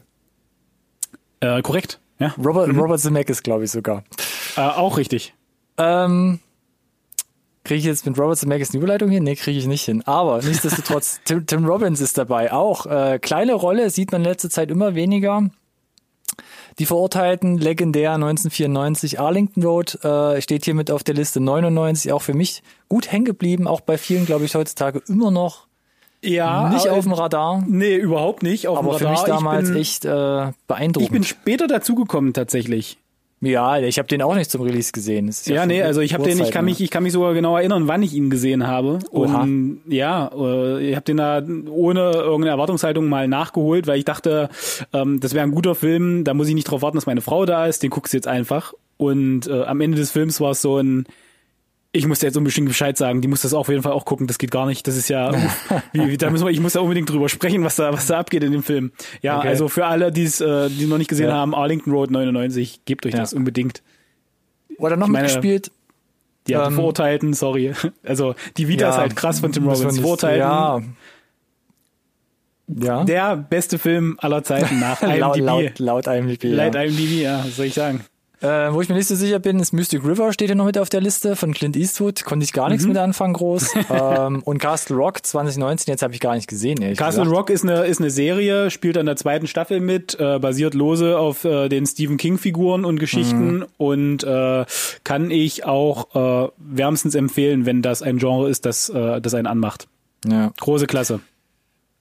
[1.39, 1.99] Äh, korrekt.
[2.19, 2.33] Ja.
[2.43, 2.79] Robert, mhm.
[2.79, 4.03] Robert Zemeckis, glaube ich sogar.
[4.55, 5.35] Äh, auch richtig.
[5.77, 6.39] Ähm,
[7.63, 9.23] kriege ich jetzt mit Robert Zemeckis eine Überleitung hin?
[9.23, 10.01] Nee, kriege ich nicht hin.
[10.07, 12.51] Aber nichtsdestotrotz, Tim, Tim Robbins ist dabei.
[12.51, 15.49] Auch äh, kleine Rolle, sieht man in letzter Zeit immer weniger.
[16.79, 22.21] Die Verurteilten, legendär 1994 Arlington Road, äh, steht hier mit auf der Liste 99, auch
[22.21, 25.67] für mich gut hängen geblieben, auch bei vielen, glaube ich, heutzutage immer noch
[26.23, 27.63] ja, nicht auf dem Radar.
[27.67, 29.07] Nee, überhaupt nicht auf aber dem Radar.
[29.07, 31.05] für mich damals bin, echt äh, beeindruckend.
[31.07, 32.97] Ich bin später dazugekommen tatsächlich.
[33.39, 35.31] Ja, ich habe den auch nicht zum Release gesehen.
[35.45, 37.55] ja, ja nee, also ich habe den, ich kann mich, ich kann mich sogar genau
[37.55, 38.97] erinnern, wann ich ihn gesehen habe.
[39.11, 39.43] Oha.
[39.43, 44.49] Und ja, äh, ich habe den da ohne irgendeine Erwartungshaltung mal nachgeholt, weil ich dachte,
[44.91, 46.23] ähm, das wäre ein guter Film.
[46.23, 47.83] Da muss ich nicht drauf warten, dass meine Frau da ist.
[47.83, 48.73] Den guckst du jetzt einfach.
[48.97, 51.05] Und äh, am Ende des Films war es so ein
[51.91, 54.27] ich muss dir jetzt unbedingt Bescheid sagen, die muss das auf jeden Fall auch gucken,
[54.27, 54.87] das geht gar nicht.
[54.87, 55.31] Das ist ja,
[55.93, 58.19] wie, wie, da müssen wir, ich muss da unbedingt drüber sprechen, was da, was da
[58.19, 58.91] abgeht in dem Film.
[59.21, 59.47] Ja, okay.
[59.47, 61.35] also für alle, die's, äh, die noch nicht gesehen ja.
[61.35, 63.19] haben, Arlington Road 99, gebt euch ja.
[63.19, 63.81] das unbedingt.
[64.77, 65.71] Oder noch mitgespielt.
[66.47, 67.73] Die ähm, Verurteilten, sorry.
[68.03, 69.99] Also die Vita ja, ist halt krass von Tim Robbins.
[69.99, 70.39] Verurteilten.
[70.39, 70.81] Ja.
[72.67, 73.05] Ja.
[73.05, 75.19] Der beste Film aller Zeiten nach IMDb.
[75.19, 76.43] laut, laut, laut IMDb.
[76.43, 76.81] Laut ja.
[76.81, 78.01] IMDb, ja, was soll ich sagen.
[78.39, 80.77] Äh, wo ich mir nicht so sicher bin, ist Mystic River steht ja noch mit
[80.77, 82.23] auf der Liste von Clint Eastwood.
[82.23, 82.89] Konnte ich gar nichts mhm.
[82.89, 83.73] mit anfangen groß.
[83.89, 86.77] ähm, und Castle Rock 2019, jetzt habe ich gar nicht gesehen.
[86.95, 87.29] Castle gesagt.
[87.31, 91.17] Rock ist eine, ist eine Serie, spielt an der zweiten Staffel mit, äh, basiert lose
[91.17, 93.65] auf äh, den Stephen King-Figuren und Geschichten mhm.
[93.77, 94.65] und äh,
[95.03, 99.47] kann ich auch äh, wärmstens empfehlen, wenn das ein Genre ist, das, äh, das einen
[99.47, 99.87] anmacht.
[100.27, 100.51] Ja.
[100.59, 101.21] Große Klasse.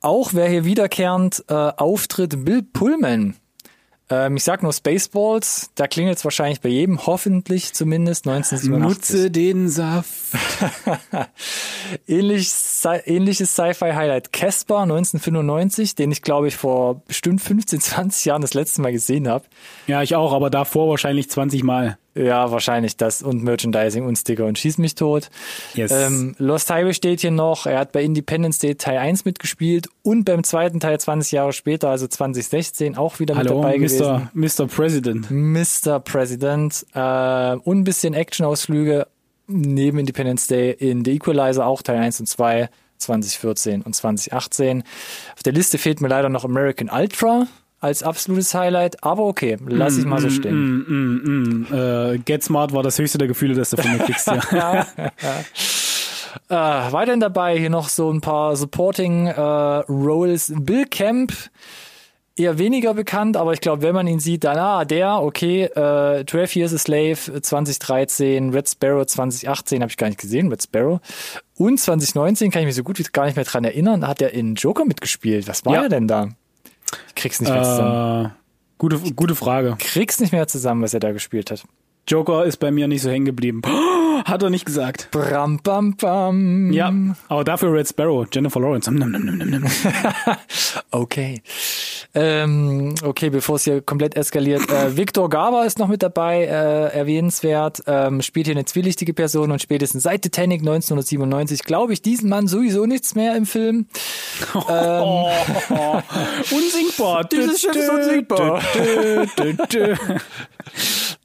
[0.02, 3.36] Auch wer hier wiederkehrend äh, auftritt, Bill Pullman
[4.08, 9.16] ähm, ich sag nur Spaceballs, da klingelt es wahrscheinlich bei jedem, hoffentlich zumindest 1987.
[9.16, 10.14] Nutze den Saft.
[12.06, 12.52] Ähnlich,
[13.04, 18.80] ähnliches Sci-Fi-Highlight Casper 1995, den ich glaube ich vor bestimmt 15, 20 Jahren das letzte
[18.80, 19.44] Mal gesehen habe.
[19.86, 21.98] Ja, ich auch, aber davor wahrscheinlich 20 Mal.
[22.16, 25.28] Ja, wahrscheinlich das und Merchandising und Sticker und Schieß mich tot.
[25.74, 25.90] Yes.
[25.90, 27.66] Ähm, Lost Highway steht hier noch.
[27.66, 31.90] Er hat bei Independence Day Teil 1 mitgespielt und beim zweiten Teil 20 Jahre später,
[31.90, 34.28] also 2016, auch wieder Hallo, mit dabei Mr.
[34.32, 34.64] gewesen.
[34.64, 34.66] Mr.
[34.66, 35.30] President.
[35.30, 36.00] Mr.
[36.00, 36.86] President.
[36.94, 39.06] Äh, und ein bisschen Action-Ausflüge
[39.46, 44.84] neben Independence Day in The Equalizer, auch Teil 1 und 2, 2014 und 2018.
[45.34, 47.46] Auf der Liste fehlt mir leider noch American Ultra
[47.80, 50.54] als absolutes Highlight, aber okay, lass ich mal so mm, stehen.
[50.54, 53.98] Mm, mm, mm, äh, Get Smart war das höchste der Gefühle, das du von mir
[53.98, 54.86] kriegst, ja.
[56.48, 60.52] äh, weiterhin dabei hier noch so ein paar Supporting äh, Roles.
[60.56, 61.32] Bill Camp,
[62.36, 66.24] eher weniger bekannt, aber ich glaube, wenn man ihn sieht, dann, ah, der, okay, äh,
[66.24, 71.00] 12 Years a Slave 2013, Red Sparrow 2018, habe ich gar nicht gesehen, Red Sparrow.
[71.56, 74.32] Und 2019 kann ich mich so gut wie gar nicht mehr dran erinnern, hat er
[74.32, 75.48] in Joker mitgespielt.
[75.48, 75.82] Was war ja.
[75.84, 76.28] er denn da?
[77.08, 78.26] Ich krieg's nicht mehr zusammen.
[78.26, 78.30] Äh,
[78.78, 79.76] gute, gute Frage.
[79.78, 81.64] Krieg's nicht mehr zusammen, was er da gespielt hat.
[82.08, 83.62] Joker ist bei mir nicht so hängen geblieben.
[84.24, 85.08] Hat er nicht gesagt.
[85.10, 86.72] Bram, bam, bam.
[86.72, 86.92] Ja,
[87.28, 88.90] aber dafür Red Sparrow, Jennifer Lawrence.
[90.90, 91.42] Okay.
[92.14, 94.70] Ähm, okay, bevor es hier komplett eskaliert.
[94.70, 97.82] Äh, Victor Garber ist noch mit dabei, äh, erwähnenswert.
[97.86, 102.46] Ähm, spielt hier eine zwielichtige Person und spätestens seit Titanic 1997 glaube ich diesen Mann
[102.46, 103.86] sowieso nichts mehr im Film.
[104.68, 105.02] Ähm,
[105.68, 106.00] Oh,
[106.50, 107.24] unsingbar.
[107.24, 108.62] Dieses Schiff ist unsinkbar.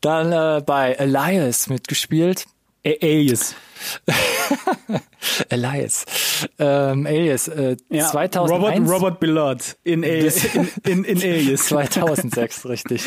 [0.02, 2.46] Dann äh, bei Elias mitgespielt.
[2.84, 3.54] Alias.
[5.50, 6.06] Elias.
[6.58, 7.48] Ähm, Alias.
[7.48, 8.52] Äh, Ja, 2001.
[8.52, 11.66] Robert, Robert Billard in, Alias, in, in, in Alias.
[11.68, 13.06] 2006, richtig.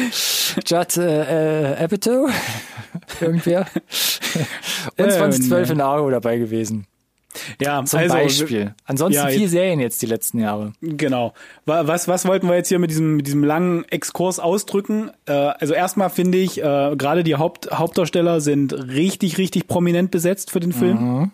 [0.65, 2.31] Judd äh, äh, Apatow,
[3.21, 3.67] irgendwer.
[4.97, 6.87] Und Ähm, 2012 in Argo dabei gewesen.
[7.61, 8.75] Ja, Zum also, Beispiel.
[8.85, 10.73] Ansonsten ja, vier jetzt- Serien jetzt die letzten Jahre.
[10.81, 11.35] Genau.
[11.67, 15.11] Wa- Was, was wollten wir jetzt hier mit diesem, mit diesem langen Exkurs ausdrücken?
[15.27, 20.51] Äh, also erstmal finde ich, äh, gerade die Haupt, Hauptdarsteller sind richtig, richtig prominent besetzt
[20.51, 21.31] für den Film.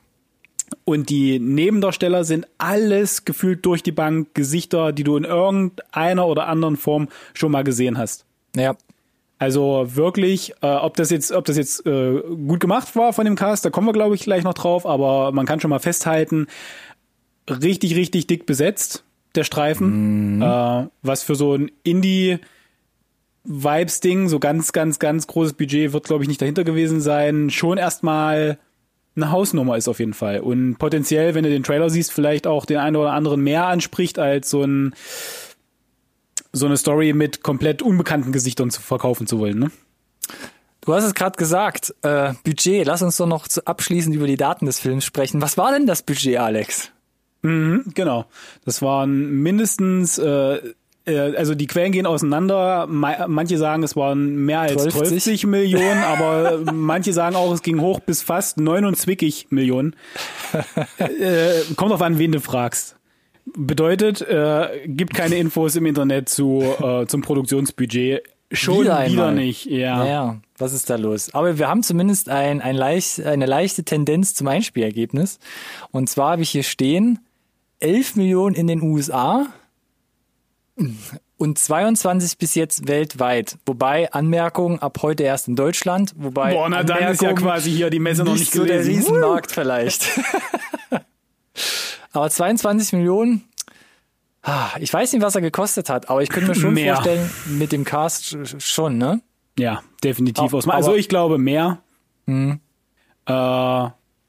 [0.84, 6.46] Und die Nebendarsteller sind alles gefühlt durch die Bank Gesichter, die du in irgendeiner oder
[6.46, 8.24] anderen Form schon mal gesehen hast.
[8.56, 8.74] Ja.
[9.40, 13.36] Also wirklich, äh, ob das jetzt, ob das jetzt äh, gut gemacht war von dem
[13.36, 16.46] Cast, da kommen wir glaube ich gleich noch drauf, aber man kann schon mal festhalten,
[17.48, 19.02] richtig, richtig dick besetzt
[19.34, 22.38] der Streifen, äh, was für so ein Indie
[23.44, 27.78] Vibes-Ding, so ganz, ganz, ganz großes Budget wird glaube ich nicht dahinter gewesen sein, schon
[27.78, 28.58] erstmal
[29.16, 30.40] eine Hausnummer ist auf jeden Fall.
[30.40, 34.18] Und potenziell, wenn du den Trailer siehst, vielleicht auch den einen oder anderen mehr anspricht
[34.18, 34.94] als so ein
[36.52, 39.70] so eine Story mit komplett unbekannten Gesichtern zu verkaufen zu wollen, ne?
[40.82, 42.86] Du hast es gerade gesagt, äh, Budget.
[42.86, 45.42] Lass uns doch noch zu abschließend über die Daten des Films sprechen.
[45.42, 46.90] Was war denn das Budget, Alex?
[47.42, 48.24] Mhm, genau.
[48.64, 50.56] Das waren mindestens, äh,
[51.06, 52.86] äh, also die Quellen gehen auseinander.
[52.86, 57.62] Ma- Manche sagen, es waren mehr als 12 12 Millionen, aber manche sagen auch, es
[57.62, 59.94] ging hoch bis fast 29 Millionen.
[60.98, 62.96] äh, kommt auf an, wen du fragst.
[63.44, 68.22] Bedeutet, äh, gibt keine Infos im Internet zu äh, zum Produktionsbudget.
[68.52, 69.98] Schon Wieder wieder, nicht, ja.
[69.98, 71.32] Naja, was ist da los?
[71.34, 75.38] Aber wir haben zumindest ein, ein leicht, eine leichte Tendenz zum Einspielergebnis.
[75.92, 77.20] Und zwar habe ich hier stehen,
[77.78, 79.46] 11 Millionen in den USA
[81.36, 83.56] und 22 bis jetzt weltweit.
[83.66, 86.12] Wobei Anmerkung ab heute erst in Deutschland.
[86.16, 88.78] Wobei Boah, na dann ist ja Anmerkung, quasi hier die Messe noch nicht so der
[88.78, 89.14] gelesen.
[89.14, 90.06] Riesenmarkt vielleicht.
[92.12, 93.44] aber 22 Millionen,
[94.78, 96.94] ich weiß nicht, was er gekostet hat, aber ich könnte mir schon Mehr.
[96.94, 99.20] vorstellen, mit dem Cast sch- schon, ne?
[99.58, 100.42] Ja, definitiv.
[100.54, 100.74] Aber-.
[100.74, 101.78] Also aber- ich glaube mehr.
[102.26, 102.60] Mhm.
[103.26, 103.32] Äh,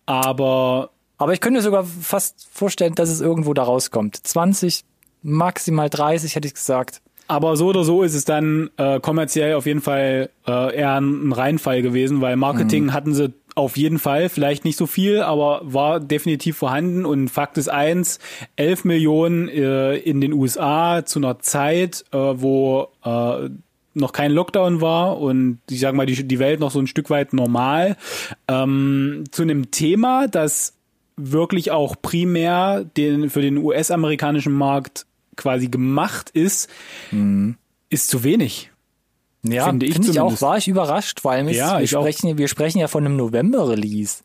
[0.06, 4.17] aber Aber ich könnte mir sogar fast vorstellen, dass es irgendwo da rauskommt.
[4.28, 4.84] 20,
[5.22, 7.02] maximal 30, hätte ich gesagt.
[7.28, 11.30] aber so oder so ist es dann äh, kommerziell auf jeden Fall äh, eher ein,
[11.30, 12.94] ein Reinfall gewesen, weil Marketing Mhm.
[12.94, 17.05] hatten sie auf jeden Fall, vielleicht nicht so viel, aber war definitiv vorhanden.
[17.05, 18.19] Und Fakt ist eins,
[18.55, 23.49] 11 Millionen äh, in den USA zu einer Zeit, äh, wo äh,
[23.93, 27.09] noch kein Lockdown war und ich sage mal, die, die Welt noch so ein Stück
[27.09, 27.97] weit normal,
[28.47, 30.77] ähm, zu einem Thema, das
[31.17, 36.69] wirklich auch primär den, für den US-amerikanischen Markt quasi gemacht ist,
[37.89, 38.70] ist zu wenig.
[39.43, 42.04] Ja, Finde ich ich, auch, war ich überrascht, ist, Ja, wir, auch.
[42.04, 44.23] sprechen, wir sprechen ja von einem November-Release.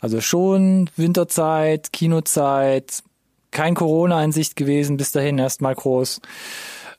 [0.00, 3.02] Also schon Winterzeit, Kinozeit,
[3.50, 6.20] kein Corona in Sicht gewesen, bis dahin erstmal groß.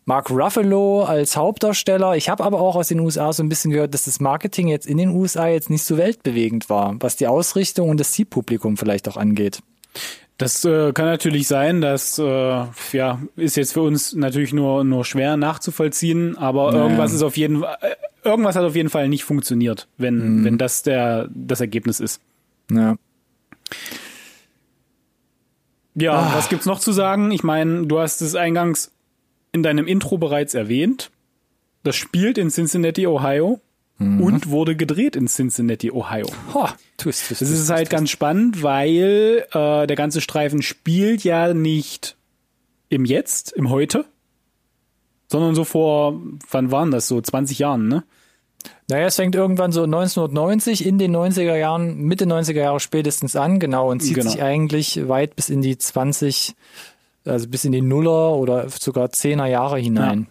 [0.06, 2.16] Mark Ruffalo als Hauptdarsteller.
[2.16, 4.88] Ich habe aber auch aus den USA so ein bisschen gehört, dass das Marketing jetzt
[4.88, 9.08] in den USA jetzt nicht so weltbewegend war, was die Ausrichtung und das Zielpublikum vielleicht
[9.08, 9.60] auch angeht.
[10.40, 12.24] Das äh, kann natürlich sein, das äh,
[12.94, 16.84] ja, ist jetzt für uns natürlich nur, nur schwer nachzuvollziehen, aber Naja.
[16.86, 17.68] irgendwas ist auf jeden äh,
[18.24, 22.22] irgendwas hat auf jeden Fall nicht funktioniert, wenn, wenn das der, das Ergebnis ist.
[22.72, 22.96] Ja.
[25.96, 26.32] Ja, Ah.
[26.36, 27.32] was gibt's noch zu sagen?
[27.32, 28.92] Ich meine, du hast es eingangs
[29.52, 31.12] in deinem Intro bereits erwähnt.
[31.84, 33.60] Das spielt in Cincinnati, Ohio
[34.00, 36.28] und wurde gedreht in Cincinnati, Ohio.
[36.54, 41.24] Ho, twist, twist, Das twist, ist halt ganz spannend, weil äh, der ganze Streifen spielt
[41.26, 42.16] ja nicht
[42.88, 44.06] im Jetzt, im Heute,
[45.28, 48.04] sondern so vor, wann waren das, so 20 Jahren, ne?
[48.90, 53.60] Naja, es fängt irgendwann so 1990 in den 90er Jahren, Mitte 90er Jahre spätestens an,
[53.60, 54.30] genau, und zieht Genau.
[54.30, 56.56] sich eigentlich weit bis in die 20,
[57.26, 60.28] also bis in die Nuller oder sogar 10er Jahre hinein.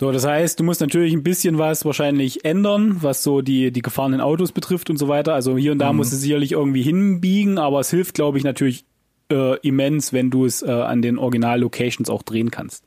[0.00, 3.82] So, das heißt, du musst natürlich ein bisschen was wahrscheinlich ändern, was so die, die
[3.82, 5.34] gefahrenen Autos betrifft und so weiter.
[5.34, 8.86] Also hier und da musst du sicherlich irgendwie hinbiegen, aber es hilft, glaube ich, natürlich
[9.30, 12.82] äh, immens, wenn du es äh, an den Original-Locations auch drehen kannst.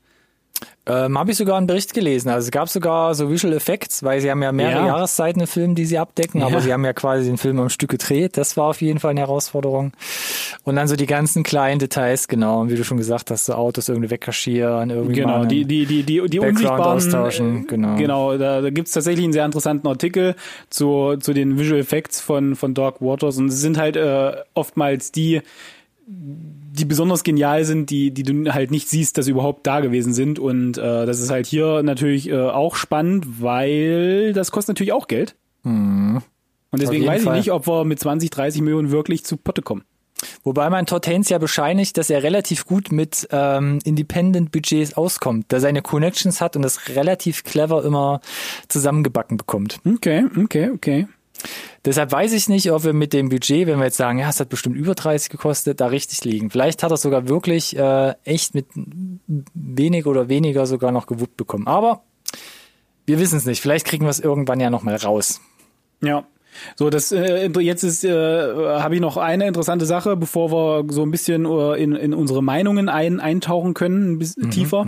[0.85, 2.27] Ähm, Habe ich sogar einen Bericht gelesen.
[2.29, 4.87] Also es gab sogar so Visual Effects, weil sie haben ja mehrere Ja.
[4.87, 6.59] Jahreszeiten im Film, die sie abdecken, aber Ja.
[6.59, 8.35] sie haben ja quasi den Film am Stück gedreht.
[8.35, 9.93] Das war auf jeden Fall eine Herausforderung.
[10.65, 13.87] Und dann so die ganzen kleinen Details, genau, wie du schon gesagt hast, so Autos
[13.87, 17.95] irgendwie wegkaschieren, irgendwie Genau, die, die, die, die, die Background austauschen, genau.
[17.95, 20.35] Genau, da, da gibt's tatsächlich einen sehr interessanten Artikel
[20.69, 25.11] zu, zu den Visual Effects von, von Dark Waters und es sind halt äh, oftmals
[25.13, 25.41] die,
[26.73, 30.13] die besonders genial sind, die, die du halt nicht siehst, dass sie überhaupt da gewesen
[30.13, 30.39] sind.
[30.39, 35.07] Und äh, das ist halt hier natürlich äh, auch spannend, weil das kostet natürlich auch
[35.07, 35.35] Geld.
[36.71, 37.37] Und deswegen weiß ich Fall.
[37.37, 39.83] nicht, ob wir mit 20, 30 Millionen wirklich zu Potte kommen.
[40.43, 45.59] Wobei man Todd Haynes ja bescheinigt, dass er relativ gut mit ähm, Independent-Budgets auskommt, da
[45.59, 48.19] seine Connections hat und das relativ clever immer
[48.67, 49.79] zusammengebacken bekommt.
[49.85, 51.07] Okay, okay, okay.
[51.85, 54.39] Deshalb weiß ich nicht, ob wir mit dem Budget, wenn wir jetzt sagen, ja, es
[54.39, 56.49] hat bestimmt über 30 gekostet, da richtig liegen.
[56.49, 58.67] Vielleicht hat er sogar wirklich äh, echt mit
[59.53, 61.67] wenig oder weniger sogar noch gewuppt bekommen.
[61.67, 62.03] Aber
[63.05, 63.61] wir wissen es nicht.
[63.61, 65.41] Vielleicht kriegen wir es irgendwann ja nochmal raus.
[66.01, 66.25] Ja.
[66.75, 71.01] So, das äh, jetzt ist äh, habe ich noch eine interessante Sache, bevor wir so
[71.01, 74.87] ein bisschen äh, in, in unsere Meinungen ein, eintauchen können, ein bisschen tiefer.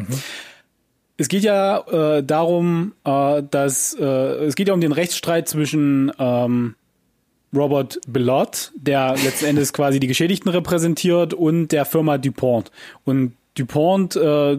[1.17, 1.79] Es geht ja
[2.17, 6.75] äh, darum, äh, dass äh, es geht ja um den Rechtsstreit zwischen ähm,
[7.55, 12.71] Robert Bellot, der letzten Endes quasi die Geschädigten repräsentiert, und der Firma DuPont.
[13.05, 14.57] Und DuPont äh,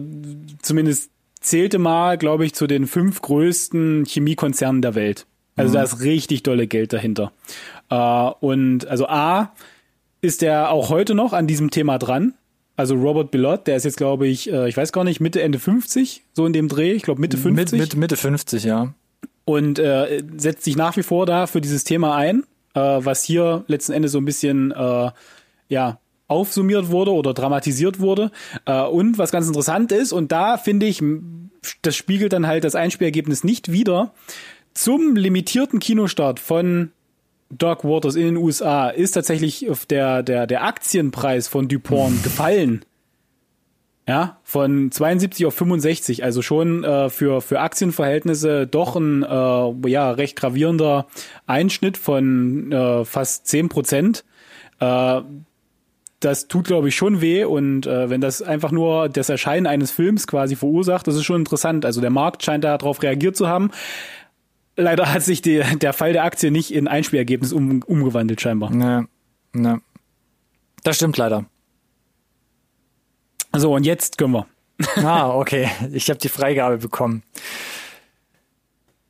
[0.61, 5.27] zumindest zählte mal, glaube ich, zu den fünf größten Chemiekonzernen der Welt.
[5.55, 7.31] Also da ist richtig dolle Geld dahinter.
[7.89, 7.95] Äh,
[8.39, 9.53] und also A
[10.21, 12.33] ist er auch heute noch an diesem Thema dran.
[12.77, 15.59] Also Robert Bellot, der ist jetzt, glaube ich, äh, ich weiß gar nicht, Mitte, Ende
[15.59, 18.93] 50, so in dem Dreh, ich glaube Mitte 50 Mit, mit Mitte 50, ja.
[19.45, 22.43] und äh, setzt sich nach wie vor da für dieses Thema ein,
[22.75, 25.09] äh, was hier letzten Endes so ein bisschen äh,
[25.69, 28.31] ja aufsummiert wurde oder dramatisiert wurde.
[28.65, 31.01] Äh, und was ganz interessant ist, und da finde ich,
[31.81, 34.13] das spiegelt dann halt das Einspielergebnis nicht wider,
[34.73, 36.91] zum limitierten Kinostart von
[37.49, 42.83] Dark Waters in den USA ist tatsächlich auf der, der, der Aktienpreis von DuPont gefallen.
[44.07, 50.11] Ja, von 72 auf 65, also schon äh, für, für Aktienverhältnisse doch ein äh, ja,
[50.11, 51.07] recht gravierender
[51.45, 54.23] Einschnitt von äh, fast 10 Prozent.
[54.79, 55.21] Äh,
[56.21, 59.91] das tut, glaube ich, schon weh und äh, wenn das einfach nur das Erscheinen eines
[59.91, 61.85] Films quasi verursacht, das ist schon interessant.
[61.85, 63.71] Also der Markt scheint darauf reagiert zu haben.
[64.79, 68.69] Leider hat sich die, der Fall der Aktie nicht in Einspielergebnis um, umgewandelt, scheinbar.
[68.71, 69.07] Ne,
[69.53, 69.81] ne.
[70.83, 71.45] Das stimmt leider.
[73.55, 74.47] So, und jetzt können wir.
[74.97, 75.67] Ah, okay.
[75.91, 77.23] Ich habe die Freigabe bekommen.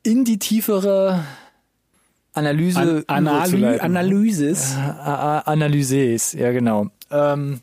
[0.02, 1.22] In die tiefere
[2.32, 3.04] Analyse.
[3.06, 3.78] An Analy.
[3.78, 4.74] Analysis.
[4.76, 6.88] A- A- Analyses, ja genau.
[7.10, 7.60] Ähm,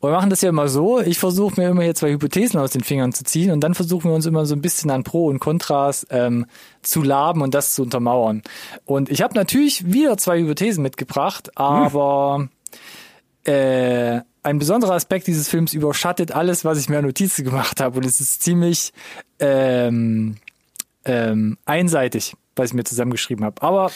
[0.00, 2.70] und wir machen das ja immer so, ich versuche mir immer hier zwei Hypothesen aus
[2.70, 5.26] den Fingern zu ziehen und dann versuchen wir uns immer so ein bisschen an Pro
[5.26, 6.46] und Kontras ähm,
[6.82, 8.42] zu laben und das zu untermauern.
[8.84, 12.48] Und ich habe natürlich wieder zwei Hypothesen mitgebracht, aber
[13.44, 17.98] äh, ein besonderer Aspekt dieses Films überschattet alles, was ich mir an Notizen gemacht habe
[17.98, 18.92] und es ist ziemlich
[19.40, 20.36] ähm,
[21.04, 23.60] ähm, einseitig, was ich mir zusammengeschrieben habe.
[23.62, 23.90] Aber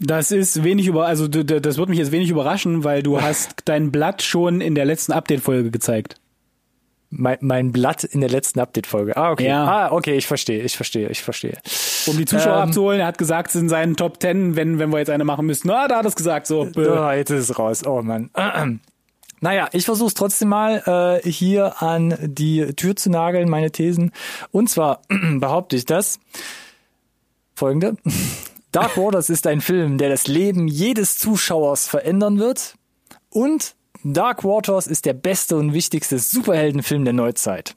[0.00, 3.90] Das ist wenig über, also das wird mich jetzt wenig überraschen, weil du hast dein
[3.90, 6.16] Blatt schon in der letzten Update-Folge gezeigt.
[7.10, 9.16] mein, mein Blatt in der letzten Update-Folge.
[9.16, 9.48] Ah, okay.
[9.48, 9.64] Ja.
[9.64, 11.58] Ah, okay, ich verstehe, ich verstehe, ich verstehe.
[12.06, 12.68] Um die Zuschauer Ähm.
[12.68, 15.46] abzuholen, er hat gesagt, es sind seinen Top Ten, wenn, wenn wir jetzt eine machen
[15.46, 15.70] müssten.
[15.70, 16.68] Ah, da hat er es gesagt, so.
[16.76, 17.84] Oh, jetzt ist es raus.
[17.86, 18.30] Oh Mann.
[19.40, 24.10] Naja, ich versuche es trotzdem mal äh, hier an die Tür zu nageln, meine Thesen.
[24.50, 25.02] Und zwar
[25.38, 26.18] behaupte ich das.
[27.54, 27.96] Folgende.
[28.80, 32.74] Dark Waters ist ein Film, der das Leben jedes Zuschauers verändern wird.
[33.30, 37.74] Und Dark Waters ist der beste und wichtigste Superheldenfilm der Neuzeit.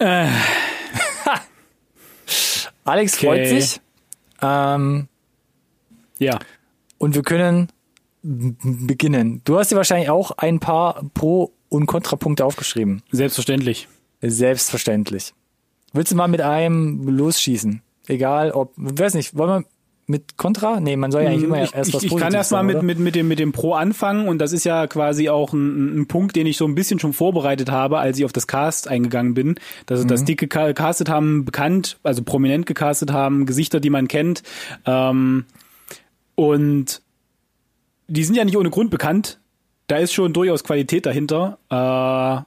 [2.84, 3.60] Alex freut Okay.
[3.60, 3.80] sich.
[4.42, 5.08] Ähm,
[6.18, 6.38] Ja.
[6.98, 7.68] und wir können
[8.22, 9.42] beginnen.
[9.44, 13.02] Du hast dir wahrscheinlich auch ein paar Pro- und Kontrapunkte aufgeschrieben.
[13.10, 13.88] Selbstverständlich.
[14.22, 15.34] Selbstverständlich.
[15.94, 17.80] Willst du mal mit einem losschießen?
[18.06, 19.64] Egal ob, weiß nicht, wollen wir
[20.06, 20.80] mit Contra?
[20.80, 22.58] Nee, man soll ja eigentlich immer ich, erst was ich, ich kann Positives erst mal
[22.58, 25.54] sagen, mit, mit, mit, dem, mit dem Pro anfangen und das ist ja quasi auch
[25.54, 28.46] ein, ein Punkt, den ich so ein bisschen schon vorbereitet habe, als ich auf das
[28.46, 29.54] Cast eingegangen bin.
[29.86, 30.08] Dass Mhm.
[30.08, 34.42] das dicke gecastet haben, bekannt, also prominent gecastet haben, Gesichter, die man kennt.
[34.84, 35.46] Ähm,
[36.34, 37.00] und
[38.08, 39.38] die sind ja nicht ohne Grund bekannt.
[39.86, 41.58] Da ist schon durchaus Qualität dahinter.
[41.70, 42.42] Äh,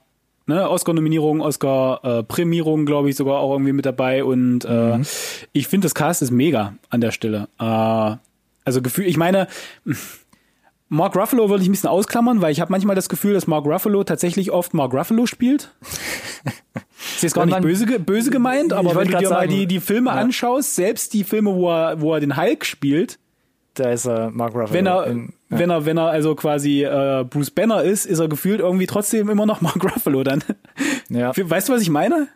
[0.47, 4.23] ne, Oscar-Nominierung, Oscar-Prämierung, glaube ich, sogar auch irgendwie mit dabei.
[4.23, 4.99] Und äh,
[5.53, 7.47] ich finde, das Cast ist mega an der Stelle.
[7.59, 8.15] Äh,
[8.65, 9.47] also Gefühl, ich meine,
[10.89, 13.65] Mark Ruffalo würde ich ein bisschen ausklammern, weil ich habe manchmal das Gefühl, dass Mark
[13.65, 15.73] Ruffalo tatsächlich oft Mark Ruffalo spielt.
[17.15, 19.79] ist jetzt gar nicht böse, böse gemeint, aber wenn du dir mal sagen, die, die
[19.79, 20.15] Filme ja.
[20.15, 23.19] anschaust, selbst die Filme, wo er, wo er den Hulk spielt,
[23.79, 24.73] Da ist er Mark Ruffalo.
[24.73, 28.27] wenn er, in, wenn er, wenn er also quasi äh, Bruce Banner ist, ist er
[28.27, 30.43] gefühlt irgendwie trotzdem immer noch Mark Ruffalo dann.
[31.09, 31.31] ja.
[31.35, 32.27] Weißt du, was ich meine?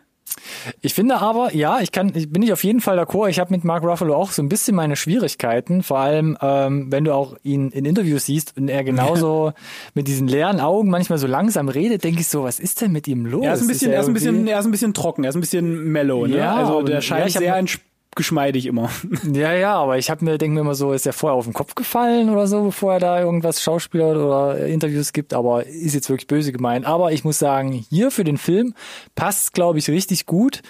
[0.80, 3.28] Ich finde aber, ja, ich kann, ich bin ich auf jeden Fall d'accord.
[3.28, 5.82] Ich habe mit Mark Ruffalo auch so ein bisschen meine Schwierigkeiten.
[5.82, 9.52] Vor allem, ähm, wenn du auch ihn in Interviews siehst und er genauso
[9.94, 13.08] mit diesen leeren Augen manchmal so langsam redet, denke ich so, was ist denn mit
[13.08, 13.44] ihm los?
[13.44, 15.36] Er ist ein bisschen, er ist ein bisschen, er ist ein bisschen trocken, er ist
[15.36, 16.36] ein bisschen mellow, ne?
[16.38, 17.80] Ja, also der ja, scheint hab sehr entsch-
[18.16, 18.90] geschmeidig immer.
[19.32, 21.54] Ja, ja, aber ich habe mir denke mir immer so, ist er vorher auf den
[21.54, 26.10] Kopf gefallen oder so, bevor er da irgendwas Schauspieler oder Interviews gibt, aber ist jetzt
[26.10, 26.86] wirklich böse gemeint.
[26.86, 28.74] Aber ich muss sagen, hier für den Film
[29.14, 30.62] passt glaube ich richtig gut,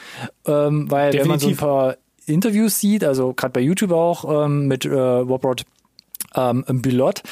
[0.46, 1.59] ähm, weil wenn man so ein Definitiv.
[1.59, 5.64] paar Interviews sieht, also gerade bei YouTube auch ähm, mit äh, Robert
[6.35, 7.22] ähm, Bilot,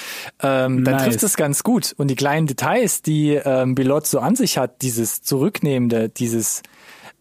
[0.42, 1.05] ähm, dann Nice.
[1.05, 1.94] trifft es ganz gut.
[1.96, 6.62] Und die kleinen Details, die ähm, Bilot so an sich hat, dieses Zurücknehmende, dieses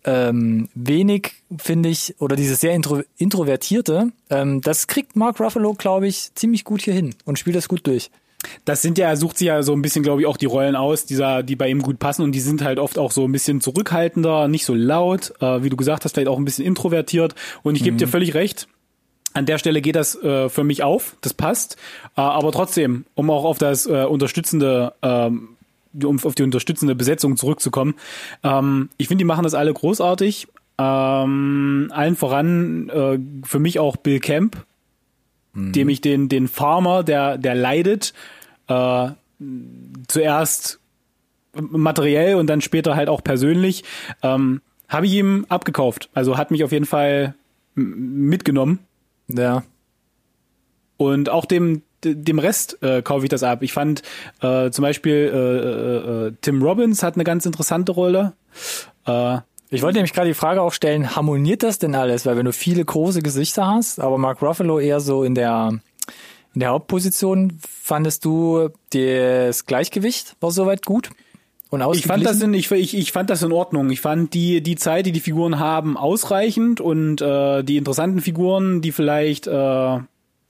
[0.06, 6.08] ähm, wenig, finde ich, oder dieses sehr intro introvertierte, ähm, das kriegt Mark Ruffalo, glaube
[6.08, 8.10] ich, ziemlich gut hier hin und spielt das gut durch.
[8.64, 10.76] Das sind ja, er sucht sich ja so ein bisschen, glaube ich, auch die Rollen
[10.76, 13.32] aus, dieser, die bei ihm gut passen und die sind halt oft auch so ein
[13.32, 17.36] bisschen zurückhaltender, nicht so laut, äh, wie du gesagt hast, vielleicht auch ein bisschen introvertiert.
[17.64, 18.68] Und ich gebe dir völlig recht.
[19.34, 21.76] An der Stelle geht das äh, für mich auf, das passt.
[22.16, 25.50] Äh, aber trotzdem, um auch auf das äh, unterstützende, ähm,
[26.04, 27.96] um auf die unterstützende Besetzung zurückzukommen,
[28.44, 30.48] ähm, ich finde, die machen das alle großartig.
[30.78, 34.66] Ähm, allen voran äh, für mich auch Bill Camp,
[35.54, 38.14] dem ich den, den Farmer, der, der leidet,
[38.68, 39.10] äh,
[40.08, 40.80] zuerst
[41.54, 43.84] materiell und dann später halt auch persönlich,
[44.22, 46.10] ähm, habe ich ihm abgekauft.
[46.14, 47.36] Also hat mich auf jeden Fall
[47.76, 48.80] mitgenommen.
[49.28, 49.64] Ja.
[50.98, 53.62] Und auch dem, dem Rest äh, kaufe ich das ab.
[53.64, 54.02] Ich fand
[54.42, 58.34] äh, zum Beispiel äh, äh, äh, Tim Robbins hat eine ganz interessante Rolle.
[59.06, 59.40] Äh,
[59.72, 62.26] Ich wollte nämlich gerade die Frage auch stellen, harmoniert das denn alles?
[62.26, 65.80] Weil wenn du viele große Gesichter hast, aber Mark Ruffalo eher so in der,
[66.56, 71.12] in der Hauptposition, fandest du das Gleichgewicht war soweit gut?
[71.70, 73.92] Und Ich fand das in, ich, ich, ich fand das in Ordnung.
[73.92, 78.82] Ich fand die, die Zeit, die die Figuren haben, ausreichend und äh, die interessanten Figuren,
[78.82, 80.00] die vielleicht äh,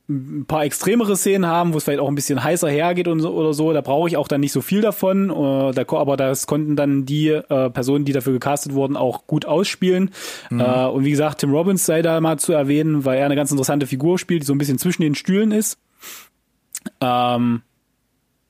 [0.09, 3.31] ein paar extremere Szenen haben, wo es vielleicht auch ein bisschen heißer hergeht und so
[3.31, 5.29] oder so, da brauche ich auch dann nicht so viel davon.
[5.29, 9.45] Äh, da, aber das konnten dann die äh, Personen, die dafür gecastet wurden, auch gut
[9.45, 10.09] ausspielen.
[10.51, 13.51] Äh, und wie gesagt, Tim Robbins sei da mal zu erwähnen, weil er eine ganz
[13.51, 15.77] interessante Figur spielt, die so ein bisschen zwischen den Stühlen ist.
[17.01, 17.61] Ähm,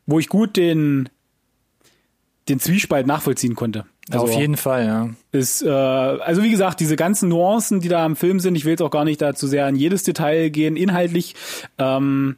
[0.06, 1.10] wo ich gut den
[2.48, 3.86] den Zwiespalt nachvollziehen konnte.
[4.12, 5.10] Also Auf jeden Fall, ja.
[5.32, 8.72] ist, äh, also wie gesagt, diese ganzen Nuancen, die da im Film sind, ich will
[8.72, 11.36] jetzt auch gar nicht da zu sehr in jedes Detail gehen, inhaltlich
[11.78, 12.38] ähm,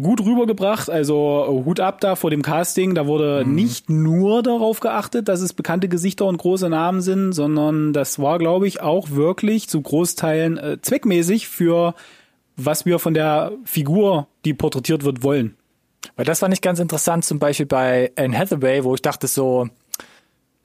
[0.00, 5.28] gut rübergebracht, also Hut ab da vor dem Casting, da wurde nicht nur darauf geachtet,
[5.28, 9.68] dass es bekannte Gesichter und große Namen sind, sondern das war, glaube ich, auch wirklich
[9.68, 11.94] zu Großteilen äh, zweckmäßig für
[12.56, 15.56] was wir von der Figur, die porträtiert wird, wollen.
[16.16, 19.68] Weil das fand ich ganz interessant, zum Beispiel bei Anne Hathaway, wo ich dachte so,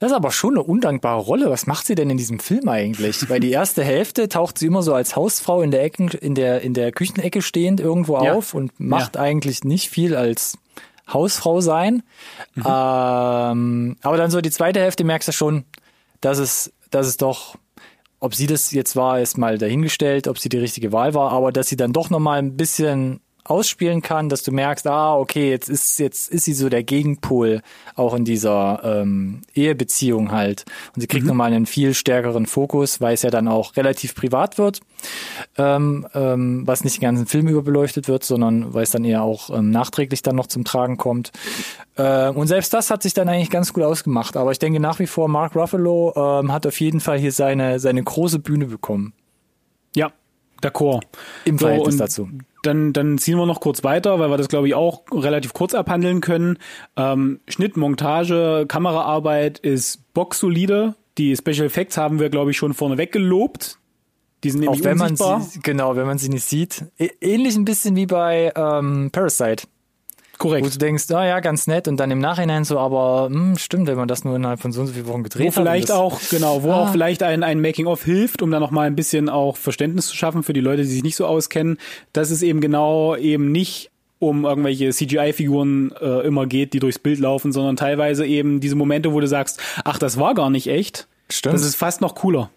[0.02, 1.48] das ist aber schon eine undankbare Rolle.
[1.48, 3.30] Was macht sie denn in diesem Film eigentlich?
[3.30, 6.62] Weil die erste Hälfte taucht sie immer so als Hausfrau in der Ecken, in der,
[6.62, 8.32] in der Küchenecke stehend irgendwo Ja.
[8.32, 10.58] auf und macht eigentlich nicht viel als
[11.12, 12.02] Hausfrau sein.
[12.56, 15.62] Ähm, aber dann so die zweite Hälfte merkst du schon,
[16.20, 17.54] dass es, dass es doch,
[18.18, 21.52] ob sie das jetzt war, ist mal dahingestellt, ob sie die richtige Wahl war, aber
[21.52, 23.20] dass sie dann doch nochmal ein bisschen
[23.52, 27.60] ausspielen kann, dass du merkst, ah, okay, jetzt ist jetzt ist sie so der Gegenpol
[27.94, 30.64] auch in dieser ähm, Ehebeziehung halt.
[30.94, 34.56] Und sie kriegt nochmal einen viel stärkeren Fokus, weil es ja dann auch relativ privat
[34.56, 34.80] wird,
[35.58, 39.22] ähm, ähm, was nicht den ganzen Film über beleuchtet wird, sondern weil es dann eher
[39.22, 41.30] auch ähm, nachträglich dann noch zum Tragen kommt.
[41.96, 44.36] Äh, und selbst das hat sich dann eigentlich ganz gut ausgemacht.
[44.36, 47.78] Aber ich denke nach wie vor, Mark Ruffalo ähm, hat auf jeden Fall hier seine,
[47.78, 49.12] seine große Bühne bekommen.
[49.94, 50.10] Ja,
[50.62, 51.02] d'accord.
[51.44, 52.28] Im So, Verhältnis und dazu.
[52.62, 55.74] Dann, dann ziehen wir noch kurz weiter, weil wir das, glaube ich, auch relativ kurz
[55.74, 56.58] abhandeln können.
[56.96, 60.94] Ähm, Schnitt, Montage, Kameraarbeit ist boxsolide.
[61.18, 63.78] Die Special Effects haben wir, glaube ich, schon vorneweg gelobt.
[64.44, 65.40] Die sind Auch nämlich wenn man unsichtbar.
[65.40, 66.84] sie, genau, wenn man sie nicht sieht.
[67.20, 69.64] Ähnlich ein bisschen wie bei ähm, Parasite,
[70.44, 70.74] wo Korrekt.
[70.74, 73.96] du denkst, ah ja, ganz nett und dann im Nachhinein so, aber hm, stimmt, wenn
[73.96, 75.54] man das nur innerhalb von so und so vielen Wochen gedreht Wo hat.
[75.54, 76.82] vielleicht auch, genau, wo Ah.
[76.84, 80.16] auch vielleicht ein, ein Making-of hilft, um da noch mal ein bisschen auch Verständnis zu
[80.16, 81.78] schaffen für die Leute, die sich nicht so auskennen,
[82.12, 87.18] dass es eben genau eben nicht um irgendwelche CGI-Figuren äh, immer geht, die durchs Bild
[87.18, 91.08] laufen, sondern teilweise eben diese Momente, wo du sagst, ach, das war gar nicht echt.
[91.28, 91.54] Stimmt.
[91.54, 92.50] Das ist fast noch cooler.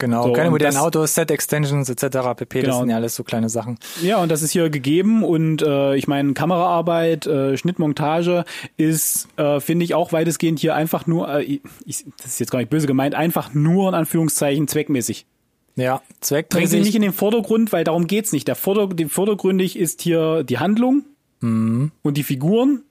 [0.00, 2.34] Genau, So, keine modernen das- Autos, Set-Extensions etc.
[2.36, 2.58] pp.
[2.62, 2.80] Das Genau.
[2.80, 3.78] sind ja alles so kleine Sachen.
[4.02, 8.44] Ja, und das ist hier gegeben und äh, ich meine, Kameraarbeit, äh, Schnittmontage
[8.76, 12.58] ist, äh, finde ich, auch weitestgehend hier einfach nur, äh, ich, das ist jetzt gar
[12.58, 15.26] nicht böse gemeint, einfach nur in Anführungszeichen zweckmäßig.
[15.76, 16.80] Ja, Bringen sie zweckmäßig.
[16.82, 18.48] nicht in den Vordergrund, weil darum geht's nicht.
[18.48, 21.04] Der Vorder vordergründig ist hier die Handlung
[21.40, 21.92] Mhm.
[22.02, 22.82] und die Figuren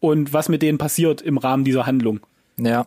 [0.00, 2.20] und was mit denen passiert im Rahmen dieser Handlung.
[2.58, 2.86] Ja.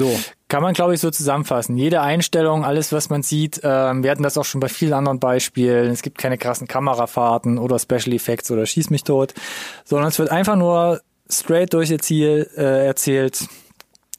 [0.00, 0.18] So.
[0.48, 1.76] Kann man, glaube ich, so zusammenfassen.
[1.76, 5.20] Jede Einstellung, alles, was man sieht, ähm, wir hatten das auch schon bei vielen anderen
[5.20, 5.90] Beispielen.
[5.90, 9.34] Es gibt keine krassen Kamerafahrten oder Special Effects oder Schieß mich tot,
[9.84, 13.44] sondern es wird einfach nur straight durch ihr Ziel äh, erzählt.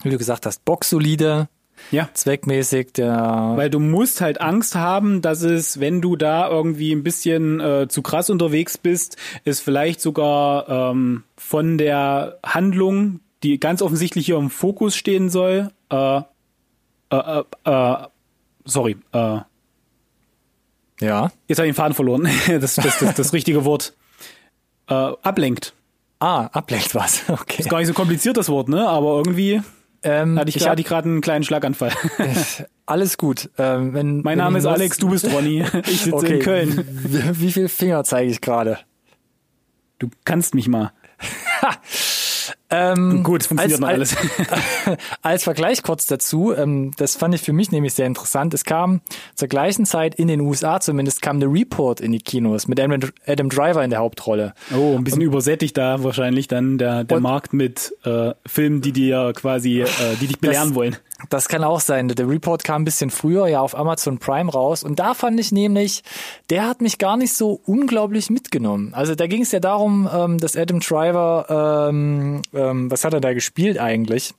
[0.04, 1.50] Wie du gesagt hast, boxsolide,
[1.90, 2.10] Ja.
[2.14, 7.02] zweckmäßig, der Weil du musst halt Angst haben, dass es, wenn du da irgendwie ein
[7.02, 13.82] bisschen äh, zu krass unterwegs bist, es vielleicht sogar ähm, von der Handlung, die ganz
[13.82, 16.24] offensichtlich hier im Fokus stehen soll, äh, äh,
[17.12, 17.96] äh, äh,
[18.66, 19.40] sorry, äh,
[21.02, 21.32] ja.
[21.48, 23.94] jetzt habe ich den Faden verloren, das, das, das, das richtige Wort,
[24.88, 25.74] äh, ablenkt.
[26.20, 27.24] Ah, ablenkt was.
[27.30, 27.62] Okay.
[27.62, 28.88] Ist gar nicht so kompliziert das Wort, ne?
[28.88, 29.62] Aber irgendwie
[30.04, 31.92] Ähm, hatte ich, ich hatte gerade einen kleinen Schlaganfall.
[32.86, 33.50] alles gut.
[33.58, 35.66] Ähm, wenn, mein Name ist Alex, du bist Ronny.
[35.88, 36.36] Ich sitze okay.
[36.36, 36.88] in Köln.
[36.88, 38.78] Wie, wie viel Finger zeige ich gerade?
[39.98, 40.92] Du kannst mich mal.
[42.72, 44.98] Ähm, Gut, funktioniert noch als, alles.
[45.22, 48.54] als Vergleich kurz dazu, ähm, das fand ich für mich nämlich sehr interessant.
[48.54, 49.02] Es kam
[49.36, 53.00] zur gleichen Zeit in den USA zumindest kam The Report in die Kinos mit Adam,
[53.28, 54.54] Adam Driver in der Hauptrolle.
[54.74, 58.94] Oh, ein bisschen übersättigt da wahrscheinlich dann der, der Und- Markt mit äh, Filmen, die
[58.94, 59.88] dir quasi, äh,
[60.22, 60.96] die dich belehren wollen.
[61.30, 62.08] Das kann auch sein.
[62.08, 65.52] Der Report kam ein bisschen früher ja auf Amazon Prime raus und da fand ich
[65.52, 66.04] nämlich,
[66.50, 68.94] der hat mich gar nicht so unglaublich mitgenommen.
[68.94, 73.22] Also da ging es ja darum, ähm, dass Adam Driver, ähm, ähm, was hat er
[73.22, 74.34] da gespielt eigentlich?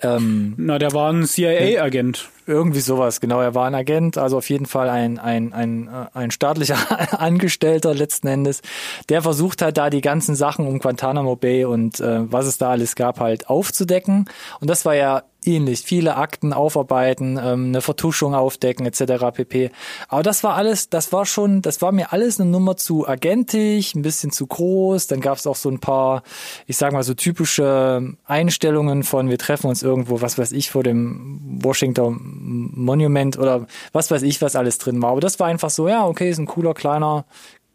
[0.00, 2.28] Ähm, Na, der war ein CIA-Agent.
[2.46, 3.40] Irgendwie sowas, genau.
[3.40, 6.76] Er war ein Agent, also auf jeden Fall ein, ein, ein, äh, ein staatlicher
[7.20, 8.62] Angestellter letzten Endes,
[9.08, 12.70] der versucht hat, da die ganzen Sachen um Guantanamo Bay und äh, was es da
[12.70, 14.26] alles gab, halt aufzudecken.
[14.60, 15.80] Und das war ja ähnlich.
[15.80, 19.34] Viele Akten aufarbeiten, ähm, eine Vertuschung aufdecken, etc.
[19.34, 19.70] pp.
[20.08, 23.94] Aber das war alles, das war schon, das war mir alles eine Nummer zu agentisch,
[23.94, 25.06] ein bisschen zu groß.
[25.06, 26.22] Dann gab es auch so ein paar,
[26.66, 30.82] ich sag mal so typische Einstellungen von, wir treffen uns irgendwo, was weiß ich, vor
[30.82, 35.10] dem Washington Monument oder was weiß ich, was alles drin war.
[35.12, 37.24] Aber das war einfach so, ja, okay, ist ein cooler kleiner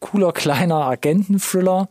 [0.04, 1.88] cooler kleiner Agenten-Thriller.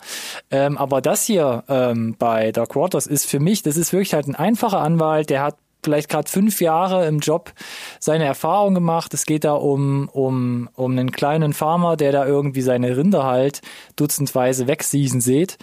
[0.50, 4.28] Ähm, aber das hier ähm, bei Dark Waters ist für mich, das ist wirklich halt
[4.28, 7.52] ein einfacher Anwalt, der hat vielleicht gerade fünf Jahre im Job
[7.98, 9.12] seine Erfahrung gemacht.
[9.14, 13.60] Es geht da um, um, um einen kleinen Farmer, der da irgendwie seine Rinder halt
[13.96, 15.58] dutzendweise wegsießen sieht.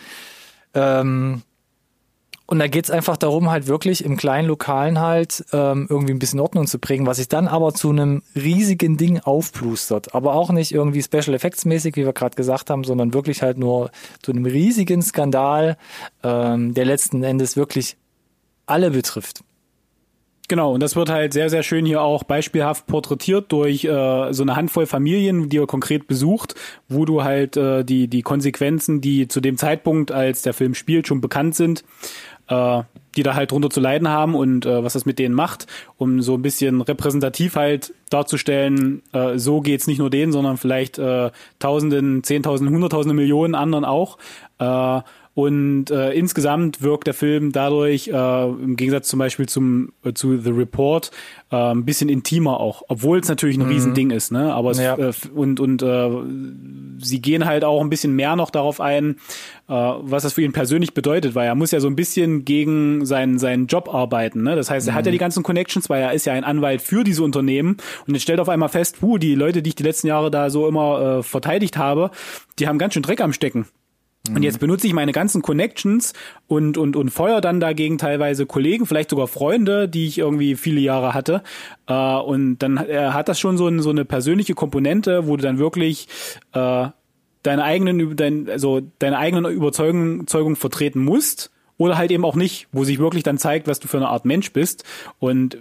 [0.73, 1.43] Ähm,
[2.49, 6.39] und da geht's einfach darum, halt wirklich im kleinen Lokalen halt ähm, irgendwie ein bisschen
[6.39, 10.15] Ordnung zu bringen, was sich dann aber zu einem riesigen Ding aufplustert.
[10.15, 13.59] Aber auch nicht irgendwie Special Effects mäßig, wie wir gerade gesagt haben, sondern wirklich halt
[13.59, 13.91] nur
[14.23, 15.77] zu einem riesigen Skandal,
[16.23, 17.97] ähm, der letzten Endes wirklich
[18.65, 19.43] alle betrifft.
[20.49, 24.41] Genau, und das wird halt sehr, sehr schön hier auch beispielhaft porträtiert durch äh, so
[24.41, 26.55] eine Handvoll Familien, die er konkret besucht,
[26.87, 31.07] wo du halt äh, die, die Konsequenzen, die zu dem Zeitpunkt, als der Film spielt,
[31.07, 31.83] schon bekannt sind,
[32.47, 32.81] äh,
[33.15, 36.19] die da halt drunter zu leiden haben und äh, was das mit denen macht, um
[36.23, 41.29] so ein bisschen repräsentativ halt darzustellen, äh, so geht's nicht nur denen, sondern vielleicht äh,
[41.59, 44.17] Tausenden, Zehntausenden, Hunderttausende Millionen anderen auch.
[44.57, 45.01] Äh,
[45.35, 50.37] und äh, insgesamt wirkt der Film dadurch, äh, im Gegensatz zum Beispiel zum, äh, zu
[50.37, 51.11] The Report,
[51.51, 54.53] äh, ein bisschen intimer auch, obwohl es natürlich ein Riesending ist, ne?
[54.53, 54.97] Aber es, Ja.
[54.97, 56.09] äh, und, und äh,
[56.99, 59.15] sie gehen halt auch ein bisschen mehr noch darauf ein,
[59.67, 63.05] äh, was das für ihn persönlich bedeutet, weil er muss ja so ein bisschen gegen
[63.05, 64.43] seinen, seinen Job arbeiten.
[64.43, 64.55] Ne?
[64.55, 67.03] Das heißt, er hat ja die ganzen Connections, weil er ist ja ein Anwalt für
[67.03, 67.77] diese Unternehmen
[68.07, 70.49] und jetzt stellt auf einmal fest, puh, die Leute, die ich die letzten Jahre da
[70.49, 72.11] so immer äh, verteidigt habe,
[72.57, 73.67] die haben ganz schön Dreck am Stecken.
[74.27, 76.13] Und jetzt benutze ich meine ganzen Connections
[76.47, 80.81] und, und, und feuer dann dagegen teilweise Kollegen, vielleicht sogar Freunde, die ich irgendwie viele
[80.81, 81.41] Jahre hatte.
[81.87, 85.43] Äh, und dann äh, hat das schon so, ein, so eine persönliche Komponente, wo du
[85.43, 86.07] dann wirklich
[86.53, 86.87] äh,
[87.43, 91.51] deine eigenen, dein, also deine eigenen Überzeugungen Überzeugung vertreten musst.
[91.77, 94.25] Oder halt eben auch nicht, wo sich wirklich dann zeigt, was du für eine Art
[94.25, 94.83] Mensch bist.
[95.17, 95.57] Und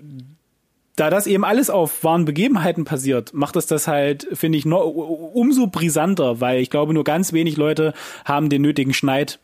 [0.99, 4.85] da das eben alles auf wahren Begebenheiten passiert, macht es das halt, finde ich, noch,
[4.85, 7.95] umso brisanter, weil ich glaube, nur ganz wenig Leute
[8.25, 9.39] haben den nötigen Schneid,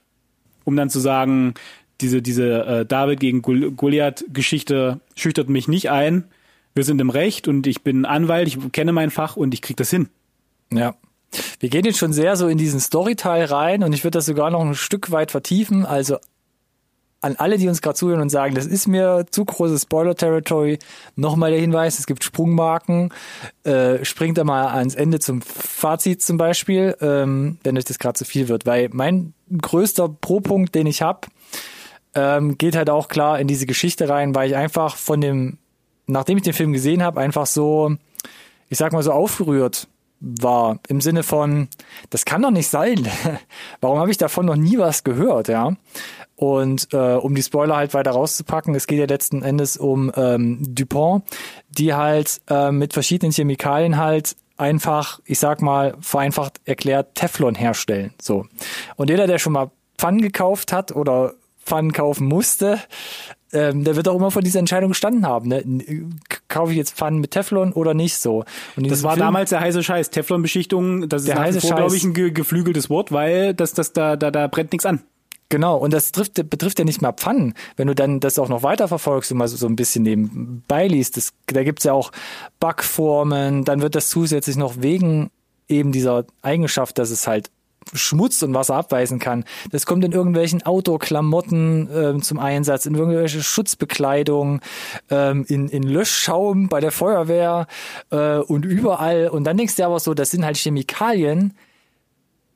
[0.65, 1.55] um dann zu sagen,
[2.01, 6.25] diese, diese äh, David gegen Gol- Goliath-Geschichte schüchtert mich nicht ein.
[6.75, 9.77] Wir sind im Recht und ich bin Anwalt, ich kenne mein Fach und ich krieg
[9.77, 10.09] das hin.
[10.73, 10.97] Ja.
[11.61, 14.51] Wir gehen jetzt schon sehr so in diesen Storyteil rein und ich würde das sogar
[14.51, 15.87] noch ein Stück weit vertiefen.
[15.87, 16.19] Also
[17.25, 20.79] an alle, die uns gerade zuhören und sagen, das ist mir zu großes Spoiler-Territory,
[21.17, 23.13] nochmal der Hinweis, es gibt Sprungmarken.
[23.65, 28.19] Äh, springt da mal ans Ende zum Fazit zum Beispiel, ähm, wenn euch das gerade
[28.19, 28.67] zu viel wird.
[28.67, 31.29] Weil mein größter Pro-Punkt, den ich habe,
[32.15, 35.57] ähm, geht halt auch klar in diese Geschichte rein, weil ich einfach von dem,
[36.07, 37.97] nachdem ich den Film gesehen habe, einfach so,
[38.69, 39.89] ich sag mal so aufgerührt
[40.21, 41.69] war im Sinne von,
[42.11, 43.07] das kann doch nicht sein.
[43.81, 45.75] Warum habe ich davon noch nie was gehört, ja?
[46.37, 50.59] Und äh, um die Spoiler halt weiter rauszupacken, es geht ja letzten Endes um ähm,
[50.75, 51.25] Dupont,
[51.69, 58.13] die halt äh, mit verschiedenen Chemikalien halt einfach, ich sag mal, vereinfacht erklärt, Teflon herstellen.
[58.21, 58.47] So.
[58.97, 62.81] Und jeder, der schon mal Pfannen gekauft hat oder Pfannen kaufen musste,
[63.53, 65.49] ähm, der wird auch immer vor dieser Entscheidung gestanden haben.
[65.49, 65.65] Ne?
[66.49, 68.45] Kaufe ich jetzt Pfannen mit Teflon oder nicht so?
[68.77, 70.11] Und das war Film, damals der heiße Scheiß.
[70.11, 73.93] Teflon-Beschichtung, das ist der heiße vor, glaube ich, ein ge geflügeltes Wort, weil das, das,
[73.93, 75.03] da, da, da brennt nichts an.
[75.51, 77.55] Genau, und das trifft, betrifft ja nicht mal Pfannen.
[77.77, 80.89] Wenn du dann das auch noch weiter verfolgst und mal so, so ein bisschen nebenbei
[80.89, 82.13] liest, das, da gibt's ja auch
[82.61, 85.31] Backformen, dann wird das zusätzlich noch wegen
[85.69, 87.51] eben dieser Eigenschaft, dass es halt
[87.93, 89.45] Schmutz und Wasser abweisen kann.
[89.71, 94.61] Das kommt in irgendwelchen Outdoor-Klamotten äh, zum Einsatz, in irgendwelche Schutzbekleidung,
[95.11, 97.67] ähm, in, in Löschschaum bei der Feuerwehr
[98.11, 99.29] äh, und überall.
[99.29, 101.55] Und dann denkst du aber so, das sind halt Chemikalien,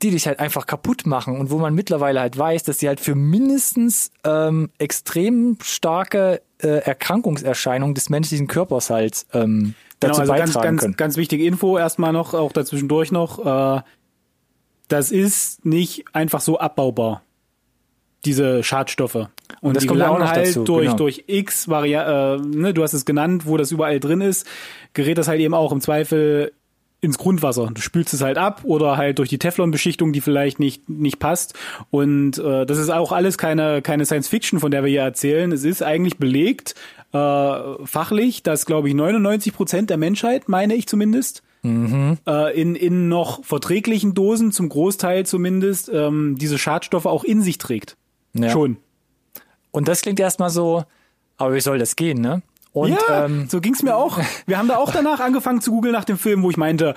[0.02, 3.00] die dich halt einfach kaputt machen und wo man mittlerweile halt weiß, dass die halt
[3.00, 10.32] für mindestens ähm, extrem starke äh, Erkrankungserscheinungen des menschlichen Körpers halt ähm, dazu genau, also
[10.32, 10.96] beitragen ganz, ganz, können.
[10.96, 13.78] Ganz wichtige Info erstmal noch, auch dazwischendurch noch.
[13.78, 13.82] Äh,
[14.86, 17.22] das ist nicht einfach so abbaubar,
[18.24, 19.14] diese Schadstoffe.
[19.16, 19.28] Und,
[19.60, 20.96] und das die kommt auch noch halt dazu, durch, genau.
[20.96, 24.46] durch X Varianten, äh, ne, du hast es genannt, wo das überall drin ist,
[24.94, 26.52] gerät das halt eben auch im Zweifel
[27.00, 27.70] ins Grundwasser.
[27.72, 31.54] Du spülst es halt ab oder halt durch die Teflonbeschichtung, die vielleicht nicht nicht passt.
[31.90, 35.52] Und äh, das ist auch alles keine keine Science Fiction, von der wir hier erzählen.
[35.52, 36.74] Es ist eigentlich belegt
[37.12, 42.18] äh, fachlich, dass glaube ich 99 Prozent der Menschheit, meine ich zumindest, mhm.
[42.26, 47.58] äh, in, in noch verträglichen Dosen, zum Großteil zumindest, ähm, diese Schadstoffe auch in sich
[47.58, 47.96] trägt.
[48.34, 48.50] Ja.
[48.50, 48.76] Schon.
[49.70, 50.84] Und das klingt erstmal so,
[51.36, 52.42] aber wie soll das gehen, ne?
[52.80, 54.18] Und, ja, ähm, so ging's mir auch.
[54.46, 56.94] Wir haben da auch danach angefangen zu googeln nach dem Film, wo ich meinte,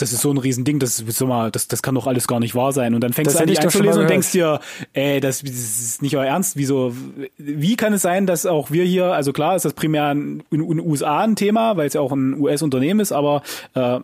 [0.00, 2.54] das ist so ein Riesending, das, sag mal, das, das kann doch alles gar nicht
[2.54, 2.94] wahr sein.
[2.94, 4.60] Und dann fängst das du an, dich einzulesen und denkst dir,
[4.92, 6.56] ey, das, das ist nicht euer Ernst.
[6.56, 6.94] Wieso,
[7.36, 10.60] wie kann es sein, dass auch wir hier, also klar ist das primär in, in
[10.60, 13.42] den USA ein Thema, weil es ja auch ein US-Unternehmen ist, aber
[13.74, 14.00] äh,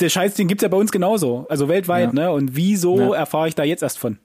[0.00, 2.12] der Scheiß, den gibt's ja bei uns genauso, also weltweit, ja.
[2.12, 2.30] ne?
[2.32, 3.14] Und wieso ja.
[3.14, 4.18] erfahre ich da jetzt erst von?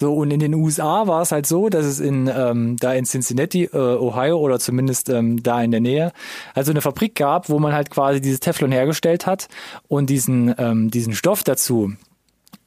[0.00, 3.04] So, und in den USA war es halt so, dass es in ähm, da in
[3.04, 6.12] Cincinnati, äh, Ohio oder zumindest ähm, da in der Nähe,
[6.54, 9.48] also eine Fabrik gab, wo man halt quasi dieses Teflon hergestellt hat
[9.88, 11.94] und diesen, ähm, diesen Stoff dazu,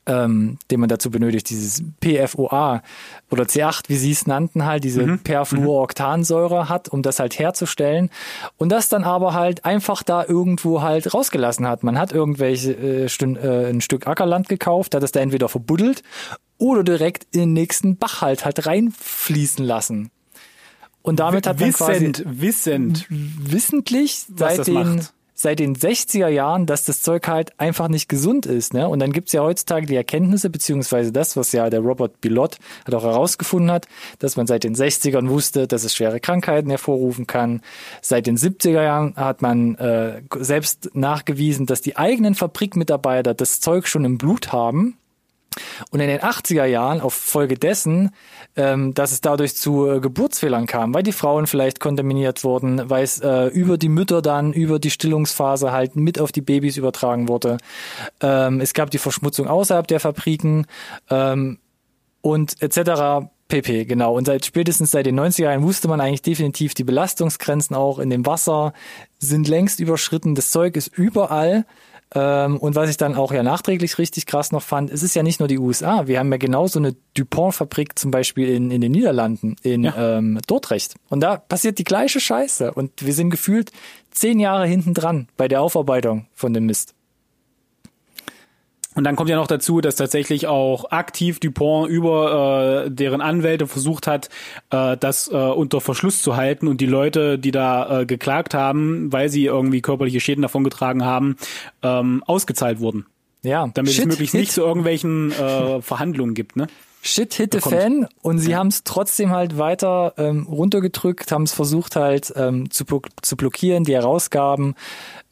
[0.08, 2.82] ähm, den man dazu benötigt, dieses PFOA
[3.30, 5.20] oder C8, wie sie es nannten, halt diese mhm.
[5.20, 8.10] Perfluoroktansäure hat, um das halt herzustellen
[8.58, 11.84] und das dann aber halt einfach da irgendwo halt rausgelassen hat.
[11.84, 16.04] Man hat irgendwelche äh, äh, ein Stück Ackerland gekauft, hat es da entweder verbuddelt
[16.62, 20.12] oder direkt in den nächsten Bach halt halt reinfließen lassen.
[21.02, 25.02] Und damit hat man wissend, quasi wissend, wissentlich seit den
[25.34, 28.76] seit den 60er Jahren, dass das Zeug halt einfach nicht gesund ist.
[28.76, 28.88] Ne?
[28.88, 32.94] Und dann gibt's ja heutzutage die Erkenntnisse, beziehungsweise das, was ja der Robert Bilott hat
[32.94, 33.88] auch herausgefunden hat,
[34.20, 37.62] dass man seit den 60ern wusste, dass es schwere Krankheiten hervorrufen kann.
[38.02, 43.88] Seit den 70er Jahren hat man äh, selbst nachgewiesen, dass die eigenen Fabrikmitarbeiter das Zeug
[43.88, 44.98] schon im Blut haben
[45.90, 48.12] und in den 80er Jahren, auf Folge dessen,
[48.56, 53.04] ähm, dass es dadurch zu äh, Geburtsfehlern kam, weil die Frauen vielleicht kontaminiert wurden, weil
[53.04, 57.28] es äh, über die Mütter dann, über die Stillungsphase halt mit auf die Babys übertragen
[57.28, 57.58] wurde.
[58.22, 60.68] Ähm, es gab die Verschmutzung außerhalb der Fabriken
[61.10, 61.60] ähm,
[62.22, 63.28] und etc.
[63.50, 63.86] pp.
[63.86, 64.16] Genau.
[64.16, 68.10] Und seit spätestens seit den 90er Jahren wusste man eigentlich definitiv, die Belastungsgrenzen auch in
[68.10, 68.74] dem Wasser
[69.20, 70.36] sind längst überschritten.
[70.36, 71.66] Das Zeug ist überall.
[72.14, 75.24] Ähm, und was ich dann auch ja nachträglich richtig krass noch fand, es ist ja
[75.24, 76.08] nicht nur die USA.
[76.08, 80.18] Wir haben ja genauso eine Dupont-Fabrik zum Beispiel in, in den Niederlanden, in ja.
[80.18, 80.96] ähm, Dordrecht.
[81.10, 82.74] Und da passiert die gleiche Scheiße.
[82.74, 83.72] Und wir sind gefühlt
[84.12, 86.94] zehn Jahre hinten dran bei der Aufarbeitung von dem Mist.
[88.94, 93.66] Und dann kommt ja noch dazu, dass tatsächlich auch aktiv Dupont über äh, deren Anwälte
[93.68, 94.30] versucht hat,
[94.70, 99.12] äh, das äh, unter Verschluss zu halten und die Leute, die da äh, geklagt haben,
[99.14, 101.38] weil sie irgendwie körperliche Schäden davongetragen haben,
[101.84, 103.06] ähm, ausgezahlt wurden.
[103.44, 104.42] Ja, damit Shit, es möglichst Hit.
[104.42, 106.68] nicht zu irgendwelchen äh, Verhandlungen gibt, ne?
[107.04, 111.52] Shit hit the fan und sie haben es trotzdem halt weiter ähm, runtergedrückt, haben es
[111.52, 112.86] versucht halt ähm, zu,
[113.22, 114.76] zu blockieren, die Herausgaben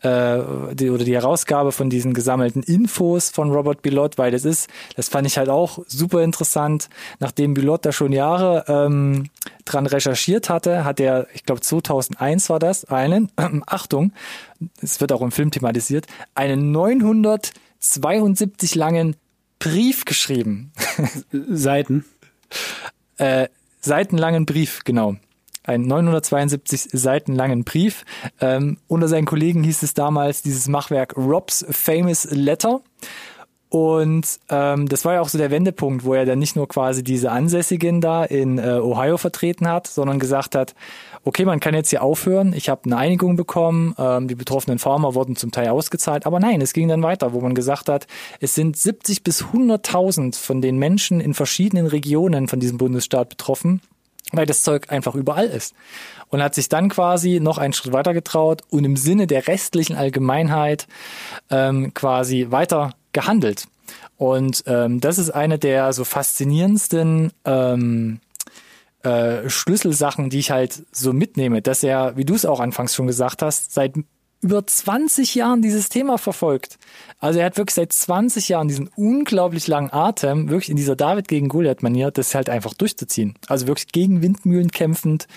[0.01, 0.39] äh,
[0.74, 5.09] die, oder die Herausgabe von diesen gesammelten Infos von Robert Bilott, weil das ist, das
[5.09, 6.89] fand ich halt auch super interessant,
[7.20, 9.30] nachdem Bilott da schon Jahre ähm,
[9.65, 14.13] dran recherchiert hatte, hat er, ich glaube 2001 war das, einen, äh, Achtung,
[14.82, 19.15] es wird auch im Film thematisiert, einen 972 langen
[19.60, 20.72] Brief geschrieben.
[21.32, 22.05] Seiten.
[23.18, 23.47] äh,
[23.82, 25.16] seitenlangen Brief, genau.
[25.64, 28.05] Ein 972 Seiten langen Brief.
[28.41, 32.82] Ähm, unter seinen Kollegen hieß es damals dieses Machwerk Rob's Famous Letter.
[33.70, 37.03] Und ähm, das war ja auch so der Wendepunkt, wo er dann nicht nur quasi
[37.03, 40.74] diese Ansässigen da in äh, Ohio vertreten hat, sondern gesagt hat,
[41.24, 45.15] okay, man kann jetzt hier aufhören, ich habe eine Einigung bekommen, ähm, die betroffenen Farmer
[45.15, 48.07] wurden zum Teil ausgezahlt, aber nein, es ging dann weiter, wo man gesagt hat,
[48.39, 53.82] es sind 70 bis 100.000 von den Menschen in verschiedenen Regionen von diesem Bundesstaat betroffen,
[54.32, 55.74] weil das Zeug einfach überall ist.
[56.30, 59.95] Und hat sich dann quasi noch einen Schritt weiter getraut und im Sinne der restlichen
[59.95, 60.88] Allgemeinheit
[61.49, 63.65] ähm, quasi weiter gehandelt.
[64.17, 68.20] Und ähm, das ist eine der so faszinierendsten ähm,
[69.04, 73.08] äh, Schlüsselsachen, die ich halt so mitnehme, dass er, wie du es auch anfangs schon
[73.08, 73.95] gesagt hast, seit
[74.41, 76.77] über 20 Jahren dieses Thema verfolgt.
[77.19, 81.27] Also er hat wirklich seit 20 Jahren diesen unglaublich langen Atem, wirklich in dieser David
[81.27, 83.35] gegen Goliath-Manier, das halt einfach durchzuziehen.
[83.47, 85.27] Also wirklich gegen Windmühlen kämpfend,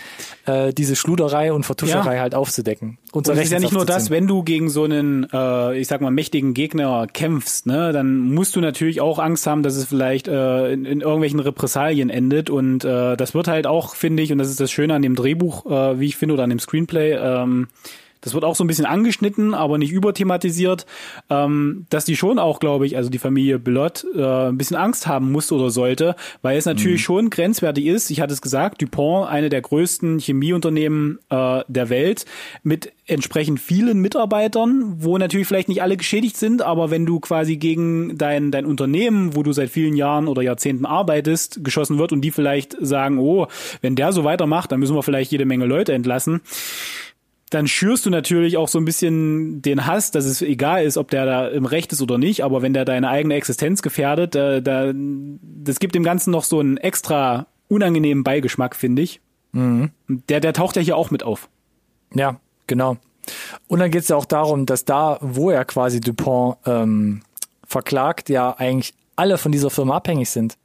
[0.47, 2.21] äh, diese Schluderei und Vertuscherei ja.
[2.21, 2.99] halt aufzudecken.
[3.11, 5.89] Und, und es ist ja nicht nur das, wenn du gegen so einen, äh, ich
[5.89, 9.87] sag mal, mächtigen Gegner kämpfst, ne, dann musst du natürlich auch Angst haben, dass es
[9.87, 12.49] vielleicht äh, in, in irgendwelchen Repressalien endet.
[12.49, 15.17] Und äh, das wird halt auch, finde ich, und das ist das Schöne an dem
[15.17, 17.67] Drehbuch, äh, wie ich finde, oder an dem Screenplay, ähm,
[18.23, 20.87] das wird auch so ein bisschen angeschnitten, aber nicht überthematisiert,
[21.29, 25.07] ähm, dass die schon auch, glaube ich, also die Familie Blott äh, ein bisschen Angst
[25.07, 27.05] haben muss oder sollte, weil es natürlich mhm.
[27.05, 28.11] schon grenzwertig ist.
[28.11, 32.25] Ich hatte es gesagt, DuPont, eine der größten Chemieunternehmen äh, der Welt,
[32.63, 37.57] mit entsprechend vielen Mitarbeitern, wo natürlich vielleicht nicht alle geschädigt sind, aber wenn du quasi
[37.57, 42.21] gegen dein, dein Unternehmen, wo du seit vielen Jahren oder Jahrzehnten arbeitest, geschossen wird und
[42.21, 43.49] die vielleicht sagen, oh,
[43.81, 46.41] wenn der so weitermacht, dann müssen wir vielleicht jede Menge Leute entlassen
[47.53, 51.11] dann schürst du natürlich auch so ein bisschen den Hass, dass es egal ist, ob
[51.11, 54.61] der da im Recht ist oder nicht, aber wenn der deine eigene Existenz gefährdet, da,
[54.61, 59.21] da, das gibt dem Ganzen noch so einen extra unangenehmen Beigeschmack, finde ich.
[59.53, 59.91] Mhm.
[60.09, 61.51] Der, der taucht ja hier auch mit auf.
[62.15, 62.97] Ja, genau.
[63.69, 67.21] Und dann geht es ja auch darum, dass da, wo er quasi Dupont ähm,
[67.67, 70.57] verklagt, ja eigentlich alle von dieser Firma abhängig sind.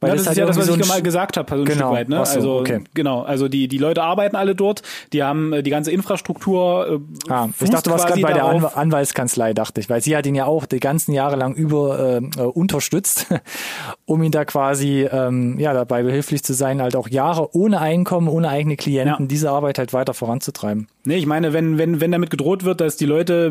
[0.00, 1.64] Weil ja, das, das ist ja das, was so ich mal gesagt habe, so ein
[1.64, 2.08] genau, Stück weit.
[2.10, 2.16] Ne?
[2.16, 2.84] So, also okay.
[2.92, 4.82] genau, also die die Leute arbeiten alle dort,
[5.14, 7.00] die haben äh, die ganze Infrastruktur.
[7.28, 10.26] Äh, ah, ich dachte, warst gerade bei der An Anwaltskanzlei, dachte ich, weil sie hat
[10.26, 13.26] ihn ja auch die ganzen Jahre lang über äh, äh unterstützt,
[14.04, 18.28] um ihn da quasi ähm, ja dabei behilflich zu sein, halt auch Jahre ohne Einkommen,
[18.28, 19.28] ohne eigene Klienten ja.
[19.28, 20.88] diese Arbeit halt weiter voranzutreiben.
[21.06, 23.50] Nee, ich meine, wenn wenn wenn damit gedroht wird, dass die Leute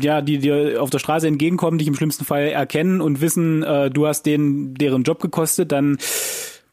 [0.00, 3.90] ja, die dir auf der Straße entgegenkommen, dich im schlimmsten Fall erkennen und wissen, äh,
[3.90, 5.98] du hast denen deren Job gekostet, dann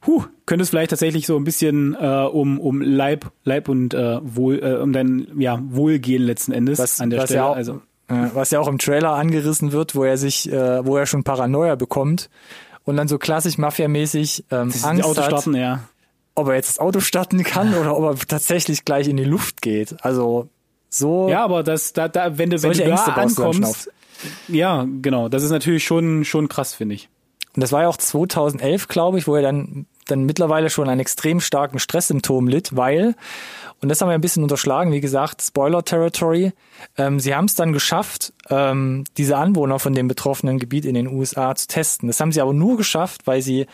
[0.06, 4.20] huh, könnte es vielleicht tatsächlich so ein bisschen äh, um, um Leib, Leib und äh,
[4.24, 7.40] Wohl, äh, um dein ja, Wohlgehen letzten Endes was, an der was Stelle.
[7.40, 10.86] Ja auch, also, äh, was ja auch im Trailer angerissen wird, wo er sich, äh,
[10.86, 12.30] wo er schon Paranoia bekommt
[12.84, 15.80] und dann so klassisch Mafia-mäßig ähm, Angst Auto starten, hat, ja.
[16.36, 19.62] Ob er jetzt das Auto starten kann oder ob er tatsächlich gleich in die Luft
[19.62, 20.04] geht.
[20.04, 20.50] Also
[20.90, 21.30] so.
[21.30, 23.92] Ja, aber das, da, da, wenn du, wenn du da ankommst,
[24.48, 27.10] ja, genau, das ist natürlich schon, schon krass, finde ich.
[27.56, 31.02] Und das war ja auch 2011, glaube ich, wo er dann, dann mittlerweile schon einen
[31.02, 33.16] extrem starken Stresssymptom litt, weil,
[33.82, 36.54] und das haben wir ein bisschen unterschlagen, wie gesagt, Spoiler Territory,
[36.98, 41.08] ähm, sie haben es dann geschafft, ähm, diese Anwohner von dem betroffenen Gebiet in den
[41.08, 42.08] USA zu testen.
[42.08, 43.68] Das haben sie aber nur geschafft, weil sie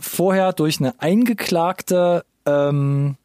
[0.00, 3.16] vorher durch eine eingeklagte ähm,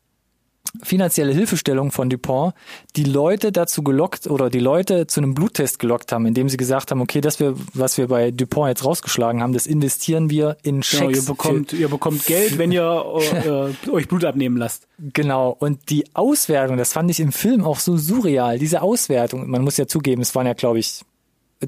[0.84, 2.54] finanzielle Hilfestellung von Dupont
[2.96, 6.92] die Leute dazu gelockt oder die Leute zu einem Bluttest gelockt haben, indem sie gesagt
[6.92, 10.84] haben, okay, das wir, was wir bei Dupont jetzt rausgeschlagen haben, das investieren wir in
[10.84, 11.02] Schecks.
[11.02, 12.84] Genau, ihr bekommt, ihr bekommt Geld, wenn ihr
[13.86, 14.88] äh, euch Blut abnehmen lasst.
[15.00, 15.56] Genau.
[15.58, 18.60] Und die Auswertung, das fand ich im Film auch so surreal.
[18.60, 21.02] Diese Auswertung, man muss ja zugeben, es waren ja, glaube ich,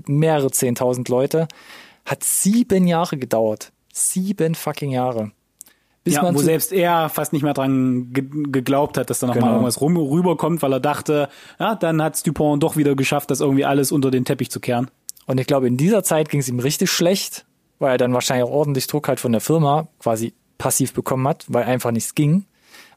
[0.05, 1.47] mehrere zehntausend Leute,
[2.05, 3.71] hat sieben Jahre gedauert.
[3.97, 5.31] Sieben fucking Jahre.
[6.03, 9.41] Bis ja, wo selbst er fast nicht mehr dran ge geglaubt hat, dass da nochmal
[9.41, 9.53] genau.
[9.55, 11.27] irgendwas rum rüberkommt, weil er dachte,
[11.59, 14.89] ja, dann hat's Dupont doch wieder geschafft, das irgendwie alles unter den Teppich zu kehren.
[15.25, 17.45] Und ich glaube, in dieser Zeit ging es ihm richtig schlecht,
[17.79, 21.45] weil er dann wahrscheinlich auch ordentlich Druck halt von der Firma quasi passiv bekommen hat,
[21.49, 22.45] weil einfach nichts ging.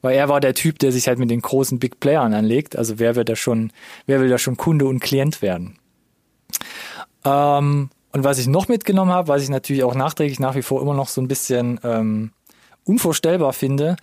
[0.03, 2.77] Weil er war der Typ, der sich halt mit den großen Big Playern anlegt.
[2.77, 3.73] Also wer will da schon,
[4.07, 5.79] wer will da schon Kunde und Klient werden?
[7.25, 10.83] Ähm, Und was ich noch mitgenommen habe, was ich natürlich auch nachträglich nach wie vor
[10.83, 12.33] immer noch so ein bisschen ähm,
[12.85, 13.97] unvorstellbar finde,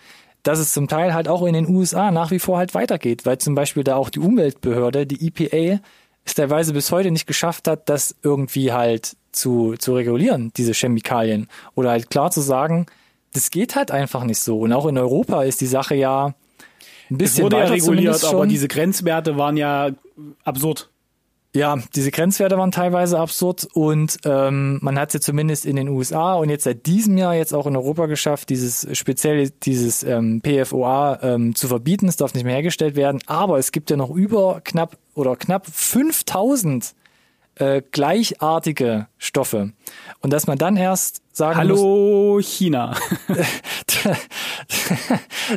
[0.43, 3.37] dass es zum Teil halt auch in den USA nach wie vor halt weitergeht, weil
[3.37, 5.81] zum Beispiel da auch die Umweltbehörde, die EPA,
[6.23, 11.47] es teilweise bis heute nicht geschafft hat, das irgendwie halt zu, zu regulieren, diese Chemikalien.
[11.75, 12.85] Oder halt klar zu sagen,
[13.33, 14.59] das geht halt einfach nicht so.
[14.59, 16.33] Und auch in Europa ist die Sache ja
[17.09, 19.89] ein bisschen es wurde ja reguliert, aber diese Grenzwerte waren ja
[20.43, 20.89] absurd.
[21.55, 26.35] Ja, diese Grenzwerte waren teilweise absurd und ähm, man hat sie zumindest in den USA
[26.35, 31.19] und jetzt seit diesem Jahr jetzt auch in Europa geschafft, dieses speziell dieses ähm, PFOA
[31.23, 32.07] ähm, zu verbieten.
[32.07, 35.65] Es darf nicht mehr hergestellt werden, aber es gibt ja noch über knapp oder knapp
[35.65, 36.93] 5000
[37.55, 39.71] äh, gleichartige Stoffe
[40.21, 42.95] und dass man dann erst sagen Hallo muss, China,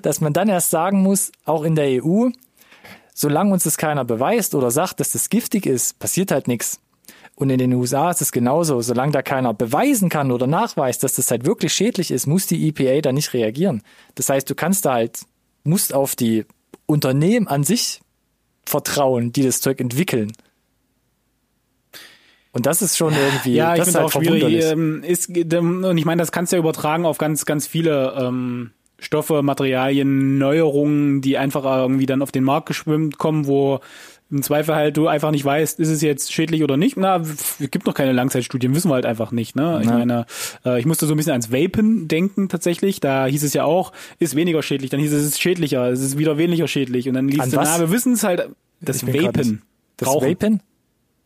[0.03, 2.31] dass man dann erst sagen muss, auch in der EU
[3.15, 6.81] solange uns das keiner beweist oder sagt, dass das giftig ist, passiert halt nichts.
[7.35, 8.83] Und in den USA ist es genauso.
[8.83, 12.69] Solange da keiner beweisen kann oder nachweist, dass das halt wirklich schädlich ist, muss die
[12.69, 13.83] EPA da nicht reagieren.
[14.15, 15.21] Das heißt, du kannst da halt,
[15.65, 16.45] musst auf die
[16.85, 18.03] Unternehmen an sich
[18.67, 20.33] vertrauen, die das Zeug entwickeln.
[22.53, 24.65] Und das ist schon irgendwie, ja, ich das ist halt auch schwierig.
[24.65, 28.73] Ähm, ist, und ich meine, das kannst du ja übertragen auf ganz, ganz viele ähm,
[29.01, 33.81] Stoffe, Materialien, Neuerungen, die einfach irgendwie dann auf den Markt geschwimmt kommen, wo
[34.31, 36.97] im Zweifel halt du einfach nicht weißt, ist es jetzt schädlich oder nicht.
[36.97, 39.57] Na, es gibt noch keine Langzeitstudien, wissen wir halt einfach nicht.
[39.57, 39.81] Ne?
[39.83, 39.99] Ich Ja.
[39.99, 40.27] meine,
[40.65, 43.01] äh, ich musste so ein bisschen ans Vapen denken tatsächlich.
[43.01, 44.91] Da hieß es ja auch, ist weniger schädlich.
[44.91, 47.09] Dann hieß es, es ist schädlicher, es ist wieder weniger schädlich.
[47.09, 47.69] Und dann liest An du, was?
[47.77, 48.49] na, wir wissen es halt,
[48.81, 49.63] das Vapen.
[49.97, 50.29] Das Rauchen.
[50.29, 50.63] Vapen?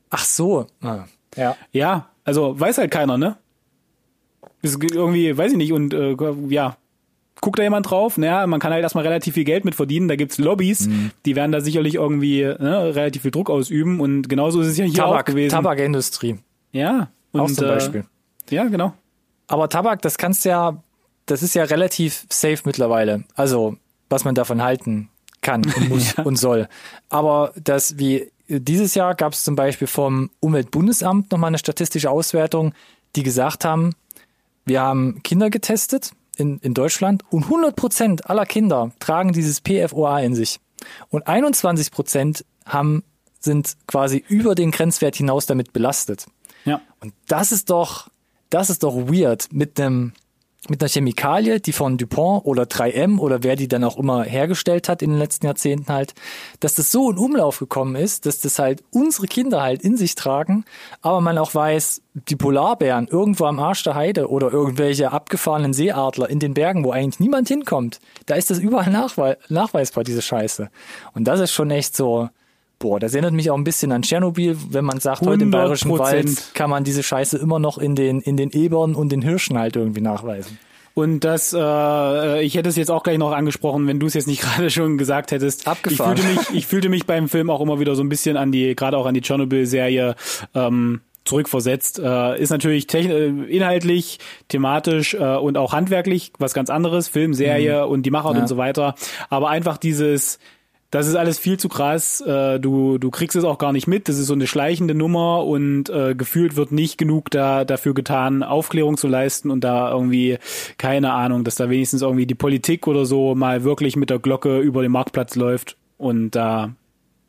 [0.08, 0.66] Ach so.
[0.80, 1.04] Ah.
[1.36, 1.56] Ja.
[1.72, 3.36] Ja, also weiß halt keiner, ne?
[4.62, 6.16] Ist irgendwie, weiß ich nicht, und äh,
[6.48, 6.78] ja,
[7.44, 8.16] guckt da jemand drauf?
[8.16, 10.08] Naja, man kann halt erstmal relativ viel Geld mit verdienen.
[10.08, 11.10] Da gibt's Lobbys, Mhm.
[11.26, 14.00] die werden da sicherlich irgendwie ne, relativ viel Druck ausüben.
[14.00, 15.50] Und genauso ist es ja hier auch Tabak, gewesen.
[15.50, 16.38] Tabakindustrie.
[16.72, 18.04] Ja, und, Auch zum äh, Beispiel.
[18.48, 18.94] Ja, genau.
[19.46, 20.82] Aber Tabak, das kannst du ja,
[21.26, 23.24] das ist ja relativ safe mittlerweile.
[23.34, 23.76] Also,
[24.08, 25.10] was man davon halten
[25.42, 26.66] kann und muss und soll.
[27.10, 32.72] Aber das, wie dieses Jahr gab es zum Beispiel vom Umweltbundesamt nochmal eine statistische Auswertung,
[33.16, 33.94] die gesagt haben,
[34.64, 40.20] wir haben Kinder getestet in, in Deutschland und 100 Prozent aller Kinder tragen dieses PFOA
[40.20, 40.60] in sich.
[41.08, 43.04] Und 21 Prozent haben,
[43.40, 46.26] sind quasi über den Grenzwert hinaus damit belastet.
[46.64, 46.80] Ja.
[47.00, 48.08] Und das ist doch,
[48.50, 50.12] das ist doch weird mit einem
[50.68, 54.88] mit einer Chemikalie, die von DuPont oder 3M oder wer die dann auch immer hergestellt
[54.88, 56.14] hat in den letzten Jahrzehnten halt,
[56.60, 60.14] dass das so in Umlauf gekommen ist, dass das halt unsere Kinder halt in sich
[60.14, 60.64] tragen,
[61.02, 66.30] aber man auch weiß, die Polarbären irgendwo am Arsch der Heide oder irgendwelche abgefahrenen Seeadler
[66.30, 70.70] in den Bergen, wo eigentlich niemand hinkommt, da ist das überall nachwei nachweisbar, diese Scheiße.
[71.14, 72.28] Und das ist schon echt so,
[72.78, 75.52] Boah, das erinnert mich auch ein bisschen an Tschernobyl, wenn man sagt, heute im 100%.
[75.52, 79.22] Bayerischen Wald kann man diese Scheiße immer noch in den, in den Ebern und den
[79.22, 80.58] Hirschen halt irgendwie nachweisen.
[80.92, 84.28] Und das, äh, ich hätte es jetzt auch gleich noch angesprochen, wenn du es jetzt
[84.28, 85.66] nicht gerade schon gesagt hättest.
[85.66, 86.16] Abgefahren.
[86.16, 88.52] Ich fühlte mich, ich fühlte mich beim Film auch immer wieder so ein bisschen an
[88.52, 90.14] die, gerade auch an die Tschernobyl-Serie
[90.54, 91.98] ähm, zurückversetzt.
[91.98, 94.18] Äh, ist natürlich äh, inhaltlich,
[94.48, 98.42] thematisch äh, und auch handwerklich was ganz anderes, Film, Serie und die Machart Ja.
[98.42, 98.94] und so weiter.
[99.30, 100.38] Aber einfach dieses,
[100.94, 102.20] das ist alles viel zu krass.
[102.20, 104.08] Äh, du, du kriegst es auch gar nicht mit.
[104.08, 108.44] Das ist so eine schleichende Nummer und äh, gefühlt wird nicht genug da dafür getan,
[108.44, 110.38] Aufklärung zu leisten und da irgendwie
[110.78, 114.60] keine Ahnung, dass da wenigstens irgendwie die Politik oder so mal wirklich mit der Glocke
[114.60, 116.76] über den Marktplatz läuft und da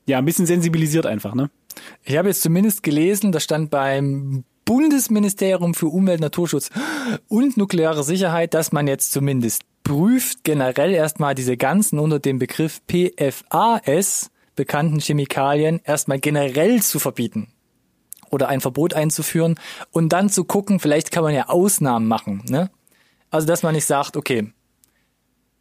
[0.06, 1.50] ja ein bisschen sensibilisiert einfach, ne?
[2.04, 6.70] Ich habe jetzt zumindest gelesen, da stand beim Bundesministerium für Umwelt, Naturschutz
[7.28, 12.82] und nukleare Sicherheit, dass man jetzt zumindest prüft, generell erstmal diese ganzen unter dem Begriff
[12.88, 17.48] PFAS bekannten Chemikalien erstmal generell zu verbieten
[18.30, 19.56] oder ein Verbot einzuführen
[19.92, 22.44] und dann zu gucken, vielleicht kann man ja Ausnahmen machen.
[22.50, 22.70] Ne?
[23.30, 24.52] Also, dass man nicht sagt, okay,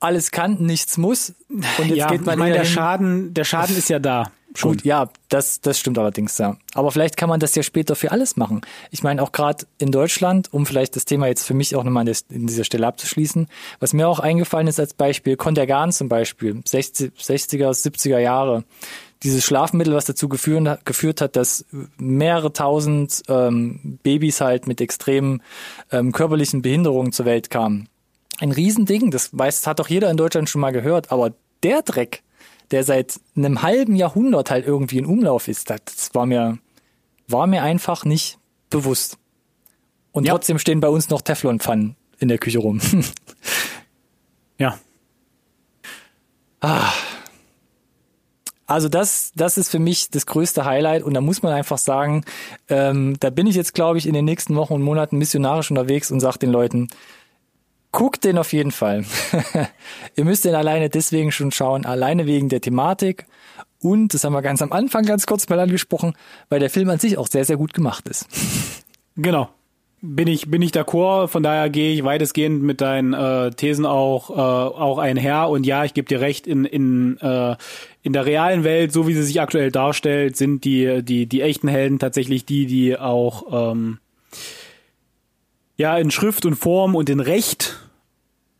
[0.00, 2.64] alles kann, nichts muss und jetzt ja, geht man ich meine, der.
[2.64, 4.32] Schaden, der Schaden ist ja da.
[4.56, 4.72] Schon.
[4.72, 6.56] Gut, ja, das, das stimmt allerdings, ja.
[6.74, 8.60] Aber vielleicht kann man das ja später für alles machen.
[8.92, 12.06] Ich meine, auch gerade in Deutschland, um vielleicht das Thema jetzt für mich auch nochmal
[12.06, 13.48] in dieser Stelle abzuschließen,
[13.80, 18.62] was mir auch eingefallen ist als Beispiel, Contergan zum Beispiel, 60, 60er, 70er Jahre.
[19.24, 21.64] Dieses Schlafmittel, was dazu geführt, geführt hat, dass
[21.96, 25.42] mehrere tausend ähm, Babys halt mit extremen
[25.90, 27.88] ähm, körperlichen Behinderungen zur Welt kamen.
[28.38, 31.32] Ein Riesending, das weiß, hat doch jeder in Deutschland schon mal gehört, aber
[31.62, 32.23] der Dreck,
[32.74, 36.58] der seit einem halben Jahrhundert halt irgendwie in Umlauf ist, das, war mir,
[37.28, 39.16] war mir einfach nicht bewusst.
[40.10, 40.32] Und Ja.
[40.32, 42.80] trotzdem stehen bei uns noch Teflonpfannen in der Küche rum.
[44.56, 44.78] Ja.
[48.66, 52.24] Also das, das ist für mich das größte Highlight und da muss man einfach sagen,
[52.68, 56.10] ähm, da bin ich jetzt, glaube ich, in den nächsten Wochen und Monaten missionarisch unterwegs
[56.12, 56.88] und sage den Leuten,
[57.94, 59.04] guckt den auf jeden Fall.
[60.16, 63.24] Ihr müsst den alleine deswegen schon schauen, alleine wegen der Thematik
[63.80, 66.14] und, das haben wir ganz am Anfang ganz kurz mal angesprochen,
[66.48, 68.26] weil der Film an sich auch sehr, sehr gut gemacht ist.
[69.16, 69.48] Genau
[70.04, 71.28] bin ich bin ich d'accord.
[71.28, 75.48] Von daher gehe ich weitestgehend mit deinen äh, Thesen auch äh, auch einher.
[75.48, 76.46] Und ja, ich gebe dir recht.
[76.46, 77.56] In in äh,
[78.02, 81.68] in der realen Welt, so wie sie sich aktuell darstellt, sind die die die echten
[81.68, 83.98] Helden tatsächlich die, die auch ähm,
[85.76, 87.76] ja in Schrift und Form und in Recht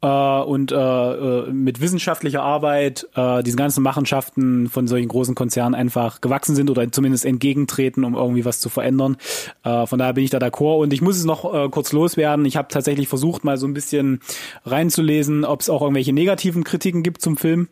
[0.05, 5.75] äh, und äh, äh, mit wissenschaftlicher Arbeit äh, diese ganzen Machenschaften von solchen großen Konzernen
[5.75, 9.17] einfach gewachsen sind oder zumindest entgegentreten, um irgendwie was zu verändern.
[9.63, 12.45] Äh, von daher bin ich da d'accord und ich muss es noch äh, kurz loswerden.
[12.45, 14.21] Ich habe tatsächlich versucht, mal so ein bisschen
[14.65, 17.69] reinzulesen, ob es auch irgendwelche negativen Kritiken gibt zum Film.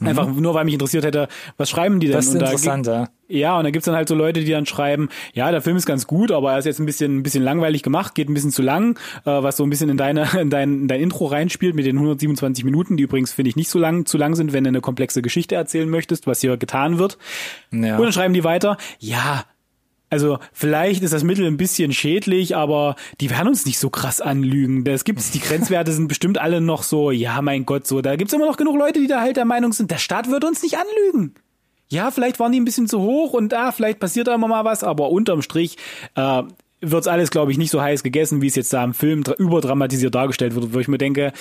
[0.00, 0.08] Mhm.
[0.08, 2.16] Einfach nur, weil mich interessiert hätte, was schreiben die denn?
[2.16, 3.08] Das ist und interessant, da, ja.
[3.26, 5.86] Ja, und da gibt's dann halt so Leute, die dann schreiben, ja, der Film ist
[5.86, 8.50] ganz gut, aber er ist jetzt ein bisschen, ein bisschen langweilig gemacht, geht ein bisschen
[8.50, 11.74] zu lang, äh, was so ein bisschen in deine, in dein, in dein Intro reinspielt
[11.74, 14.64] mit den 127 Minuten, die übrigens finde ich nicht so lang, zu lang sind, wenn
[14.64, 17.18] du eine komplexe Geschichte erzählen möchtest, was hier getan wird.
[17.70, 17.96] Ja.
[17.96, 19.44] Und dann schreiben die weiter, ja,
[20.14, 24.20] also vielleicht ist das Mittel ein bisschen schädlich, aber die werden uns nicht so krass
[24.20, 24.84] anlügen.
[24.84, 28.32] Das gibt's, die Grenzwerte sind bestimmt alle noch so, ja, mein Gott, so, da gibt's
[28.32, 30.76] immer noch genug Leute, die da halt der Meinung sind, der Staat wird uns nicht
[30.78, 31.34] anlügen.
[31.88, 34.46] Ja, vielleicht waren die ein bisschen zu hoch und da, ah, vielleicht passiert da immer
[34.46, 35.78] mal was, aber unterm Strich
[36.14, 36.44] äh,
[36.80, 40.14] wird's alles, glaube ich, nicht so heiß gegessen, wie es jetzt da im Film überdramatisiert
[40.14, 41.32] dargestellt wird, wo ich mir denke,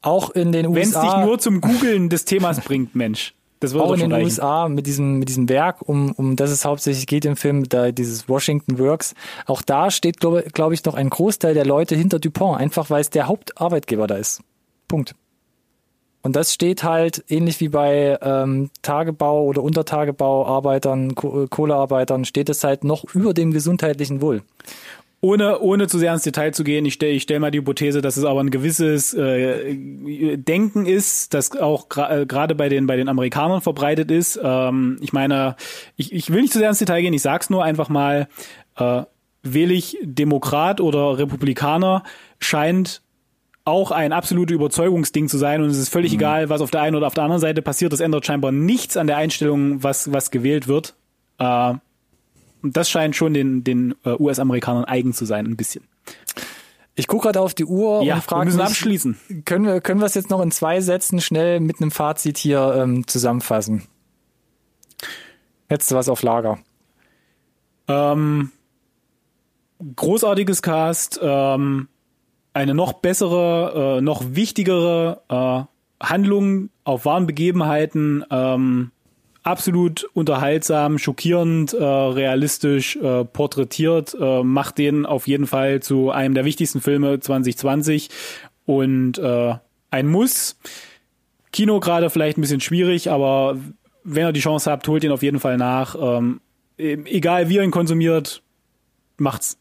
[0.00, 0.76] auch in den USA.
[0.76, 3.34] Wenn es dich nur zum Googeln des Themas bringt, Mensch.
[3.60, 4.24] Das auch in den reichen.
[4.24, 7.92] USA mit diesem, mit diesem Werk, um, um das es hauptsächlich geht im Film, da
[7.92, 9.14] dieses Washington Works.
[9.46, 13.02] Auch da steht, glaube glaub ich, noch ein Großteil der Leute hinter Dupont, einfach weil
[13.02, 14.42] es der Hauptarbeitgeber da ist.
[14.88, 15.14] Punkt.
[16.22, 22.84] Und das steht halt ähnlich wie bei ähm, Tagebau- oder Untertagebauarbeitern, Kohlearbeitern, steht es halt
[22.84, 24.42] noch über dem gesundheitlichen Wohl
[25.22, 28.00] ohne, ohne zu sehr ins Detail zu gehen, ich stelle ich stell mal die Hypothese,
[28.00, 29.76] dass es aber ein gewisses äh,
[30.36, 34.40] Denken ist, das auch äh, gerade bei den bei den Amerikanern verbreitet ist.
[34.42, 35.56] Ähm, ich meine,
[35.96, 38.28] ich, ich will nicht zu sehr ins Detail gehen, ich sag's nur einfach mal,
[38.76, 39.02] äh,
[39.42, 42.02] wählig Demokrat oder Republikaner
[42.38, 43.02] scheint
[43.64, 46.18] auch ein absolutes Überzeugungsding zu sein und es ist völlig mhm.
[46.18, 47.92] egal, was auf der einen oder auf der anderen Seite passiert.
[47.92, 50.94] Das ändert scheinbar nichts an der Einstellung, was, was gewählt wird.
[51.38, 51.74] Äh,
[52.62, 55.84] und das scheint schon den, den äh, US-Amerikanern eigen zu sein, ein bisschen.
[56.94, 59.20] Ich gucke gerade auf die Uhr ja, und frage wir müssen mich, abschließen.
[59.44, 62.74] Können wir, können wir es jetzt noch in zwei Sätzen schnell mit einem Fazit hier
[62.76, 63.84] ähm, zusammenfassen?
[65.68, 66.58] Hättest du was auf Lager?
[67.88, 68.50] Ähm,
[69.96, 71.88] großartiges Cast, ähm,
[72.52, 78.90] eine noch bessere, äh, noch wichtigere äh, Handlung auf wahren Begebenheiten, ähm,
[79.42, 86.34] absolut unterhaltsam, schockierend, äh, realistisch äh, porträtiert, äh, macht den auf jeden Fall zu einem
[86.34, 88.10] der wichtigsten Filme 2020
[88.66, 89.54] und äh,
[89.90, 90.58] ein Muss.
[91.52, 93.58] Kino gerade vielleicht ein bisschen schwierig, aber
[94.04, 95.96] wenn ihr die Chance habt, holt ihn auf jeden Fall nach.
[96.00, 96.40] Ähm,
[96.76, 98.42] egal wie ihr ihn konsumiert,
[99.16, 99.58] macht's.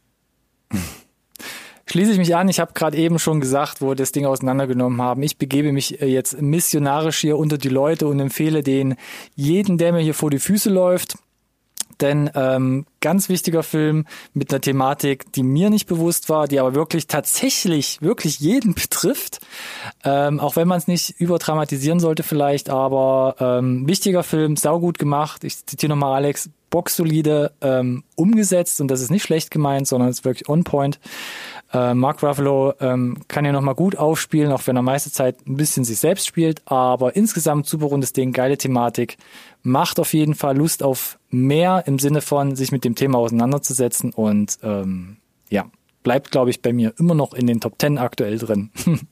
[1.89, 2.49] schließe ich mich an.
[2.49, 5.23] Ich habe gerade eben schon gesagt, wo wir das Ding auseinandergenommen haben.
[5.23, 8.95] Ich begebe mich äh, jetzt missionarisch hier unter die Leute und empfehle den
[9.35, 11.17] jeden, der mir hier vor die Füße läuft.
[12.01, 16.73] Denn ähm, ganz wichtiger Film mit einer Thematik, die mir nicht bewusst war, die aber
[16.73, 19.39] wirklich tatsächlich, wirklich jeden betrifft.
[20.05, 25.43] Ähm, auch wenn man es nicht überdramatisieren sollte vielleicht, aber ähm, wichtiger Film, saugut gemacht.
[25.43, 30.19] Ich zitiere nochmal Alex, boxsolide ähm, umgesetzt und das ist nicht schlecht gemeint, sondern es
[30.19, 30.99] ist wirklich on point.
[31.71, 35.55] Äh, Mark Ruffalo ähm, kann ja nochmal gut aufspielen, auch wenn er meiste Zeit ein
[35.55, 39.17] bisschen sich selbst spielt, aber insgesamt super rundes Ding, geile Thematik.
[39.61, 44.13] Macht auf jeden Fall Lust auf mehr im Sinne von, sich mit dem Thema auseinanderzusetzen
[44.13, 45.17] und ähm,
[45.49, 45.65] ja,
[46.01, 48.71] bleibt, glaube ich, bei mir immer noch in den Top Ten aktuell drin.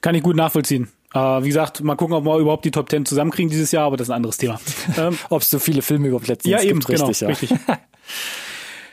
[0.00, 0.88] kann ich gut nachvollziehen.
[1.14, 3.96] Äh, wie gesagt, mal gucken, ob wir überhaupt die Top Ten zusammenkriegen dieses Jahr, aber
[3.96, 4.60] das ist ein anderes Thema.
[4.96, 7.38] Ähm, ob es so viele Filme überhaupt letztendlich ja, eben, gibt, richtig, genau, ja.
[7.38, 7.50] richtig.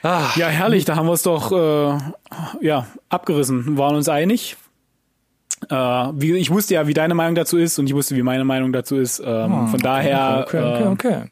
[0.05, 1.97] Ah, ja, herrlich, da haben wir es doch äh,
[2.61, 4.55] ja, abgerissen, waren uns einig.
[5.67, 8.45] Äh, wie, ich wusste ja, wie deine Meinung dazu ist und ich wusste, wie meine
[8.45, 9.19] Meinung dazu ist.
[9.25, 11.13] Ähm, oh, von daher okay, okay, okay, okay.
[11.23, 11.29] Äh,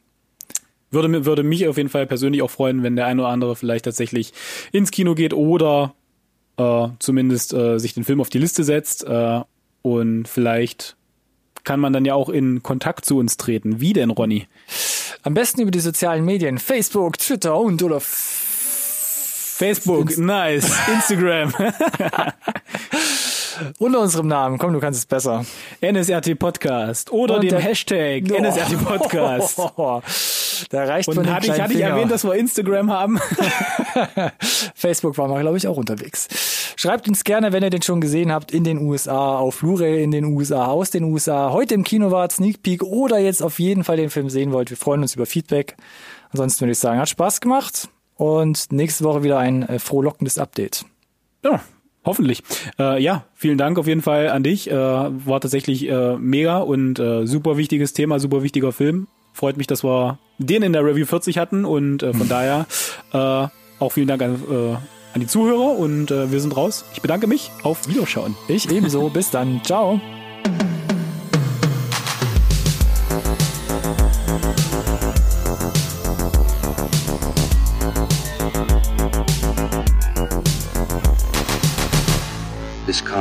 [0.90, 3.84] würde, würde mich auf jeden Fall persönlich auch freuen, wenn der eine oder andere vielleicht
[3.84, 4.32] tatsächlich
[4.72, 5.94] ins Kino geht oder
[6.56, 9.40] äh, zumindest äh, sich den Film auf die Liste setzt äh,
[9.82, 10.96] und vielleicht
[11.62, 13.80] kann man dann ja auch in Kontakt zu uns treten.
[13.80, 14.48] Wie denn, Ronny?
[15.22, 18.00] Am besten über die sozialen Medien, Facebook, Twitter und oder
[19.56, 20.68] Facebook, nice.
[20.92, 21.54] Instagram.
[23.78, 25.46] Unter unserem Namen, komm, du kannst es besser.
[25.80, 28.34] NSRT Podcast oder Und dem Hashtag Oh.
[28.36, 29.62] NSRT Podcast.
[30.70, 33.18] Da reicht Und hatte ich, hatte ich erwähnt, dass wir Instagram haben?
[34.74, 36.28] Facebook waren wir, glaube ich, auch unterwegs.
[36.76, 40.10] Schreibt uns gerne, wenn ihr den schon gesehen habt, in den USA, auf Blu-ray in
[40.12, 43.82] den USA, aus den USA, heute im Kino wart, Sneak Peek oder jetzt auf jeden
[43.82, 44.70] Fall den Film sehen wollt.
[44.70, 45.76] Wir freuen uns über Feedback.
[46.30, 50.84] Ansonsten würde ich sagen, hat Spaß gemacht und nächste Woche wieder ein äh, frohlockendes Update.
[51.44, 51.60] Ja,
[52.04, 52.42] hoffentlich.
[52.78, 54.70] Äh, ja, vielen Dank auf jeden Fall an dich.
[54.70, 59.08] Äh, war tatsächlich äh, mega und äh, super wichtiges Thema, super wichtiger Film.
[59.32, 62.66] Freut mich, dass wir den in der Review 40 hatten und äh, von daher
[63.12, 63.48] äh,
[63.78, 64.74] auch vielen Dank an, äh,
[65.14, 66.84] an die Zuhörer und äh, wir sind raus.
[66.92, 67.50] Ich bedanke mich.
[67.62, 68.36] Auf Wiederschauen.
[68.48, 69.08] Ich ebenso.
[69.10, 69.60] Bis dann.
[69.64, 70.00] Ciao.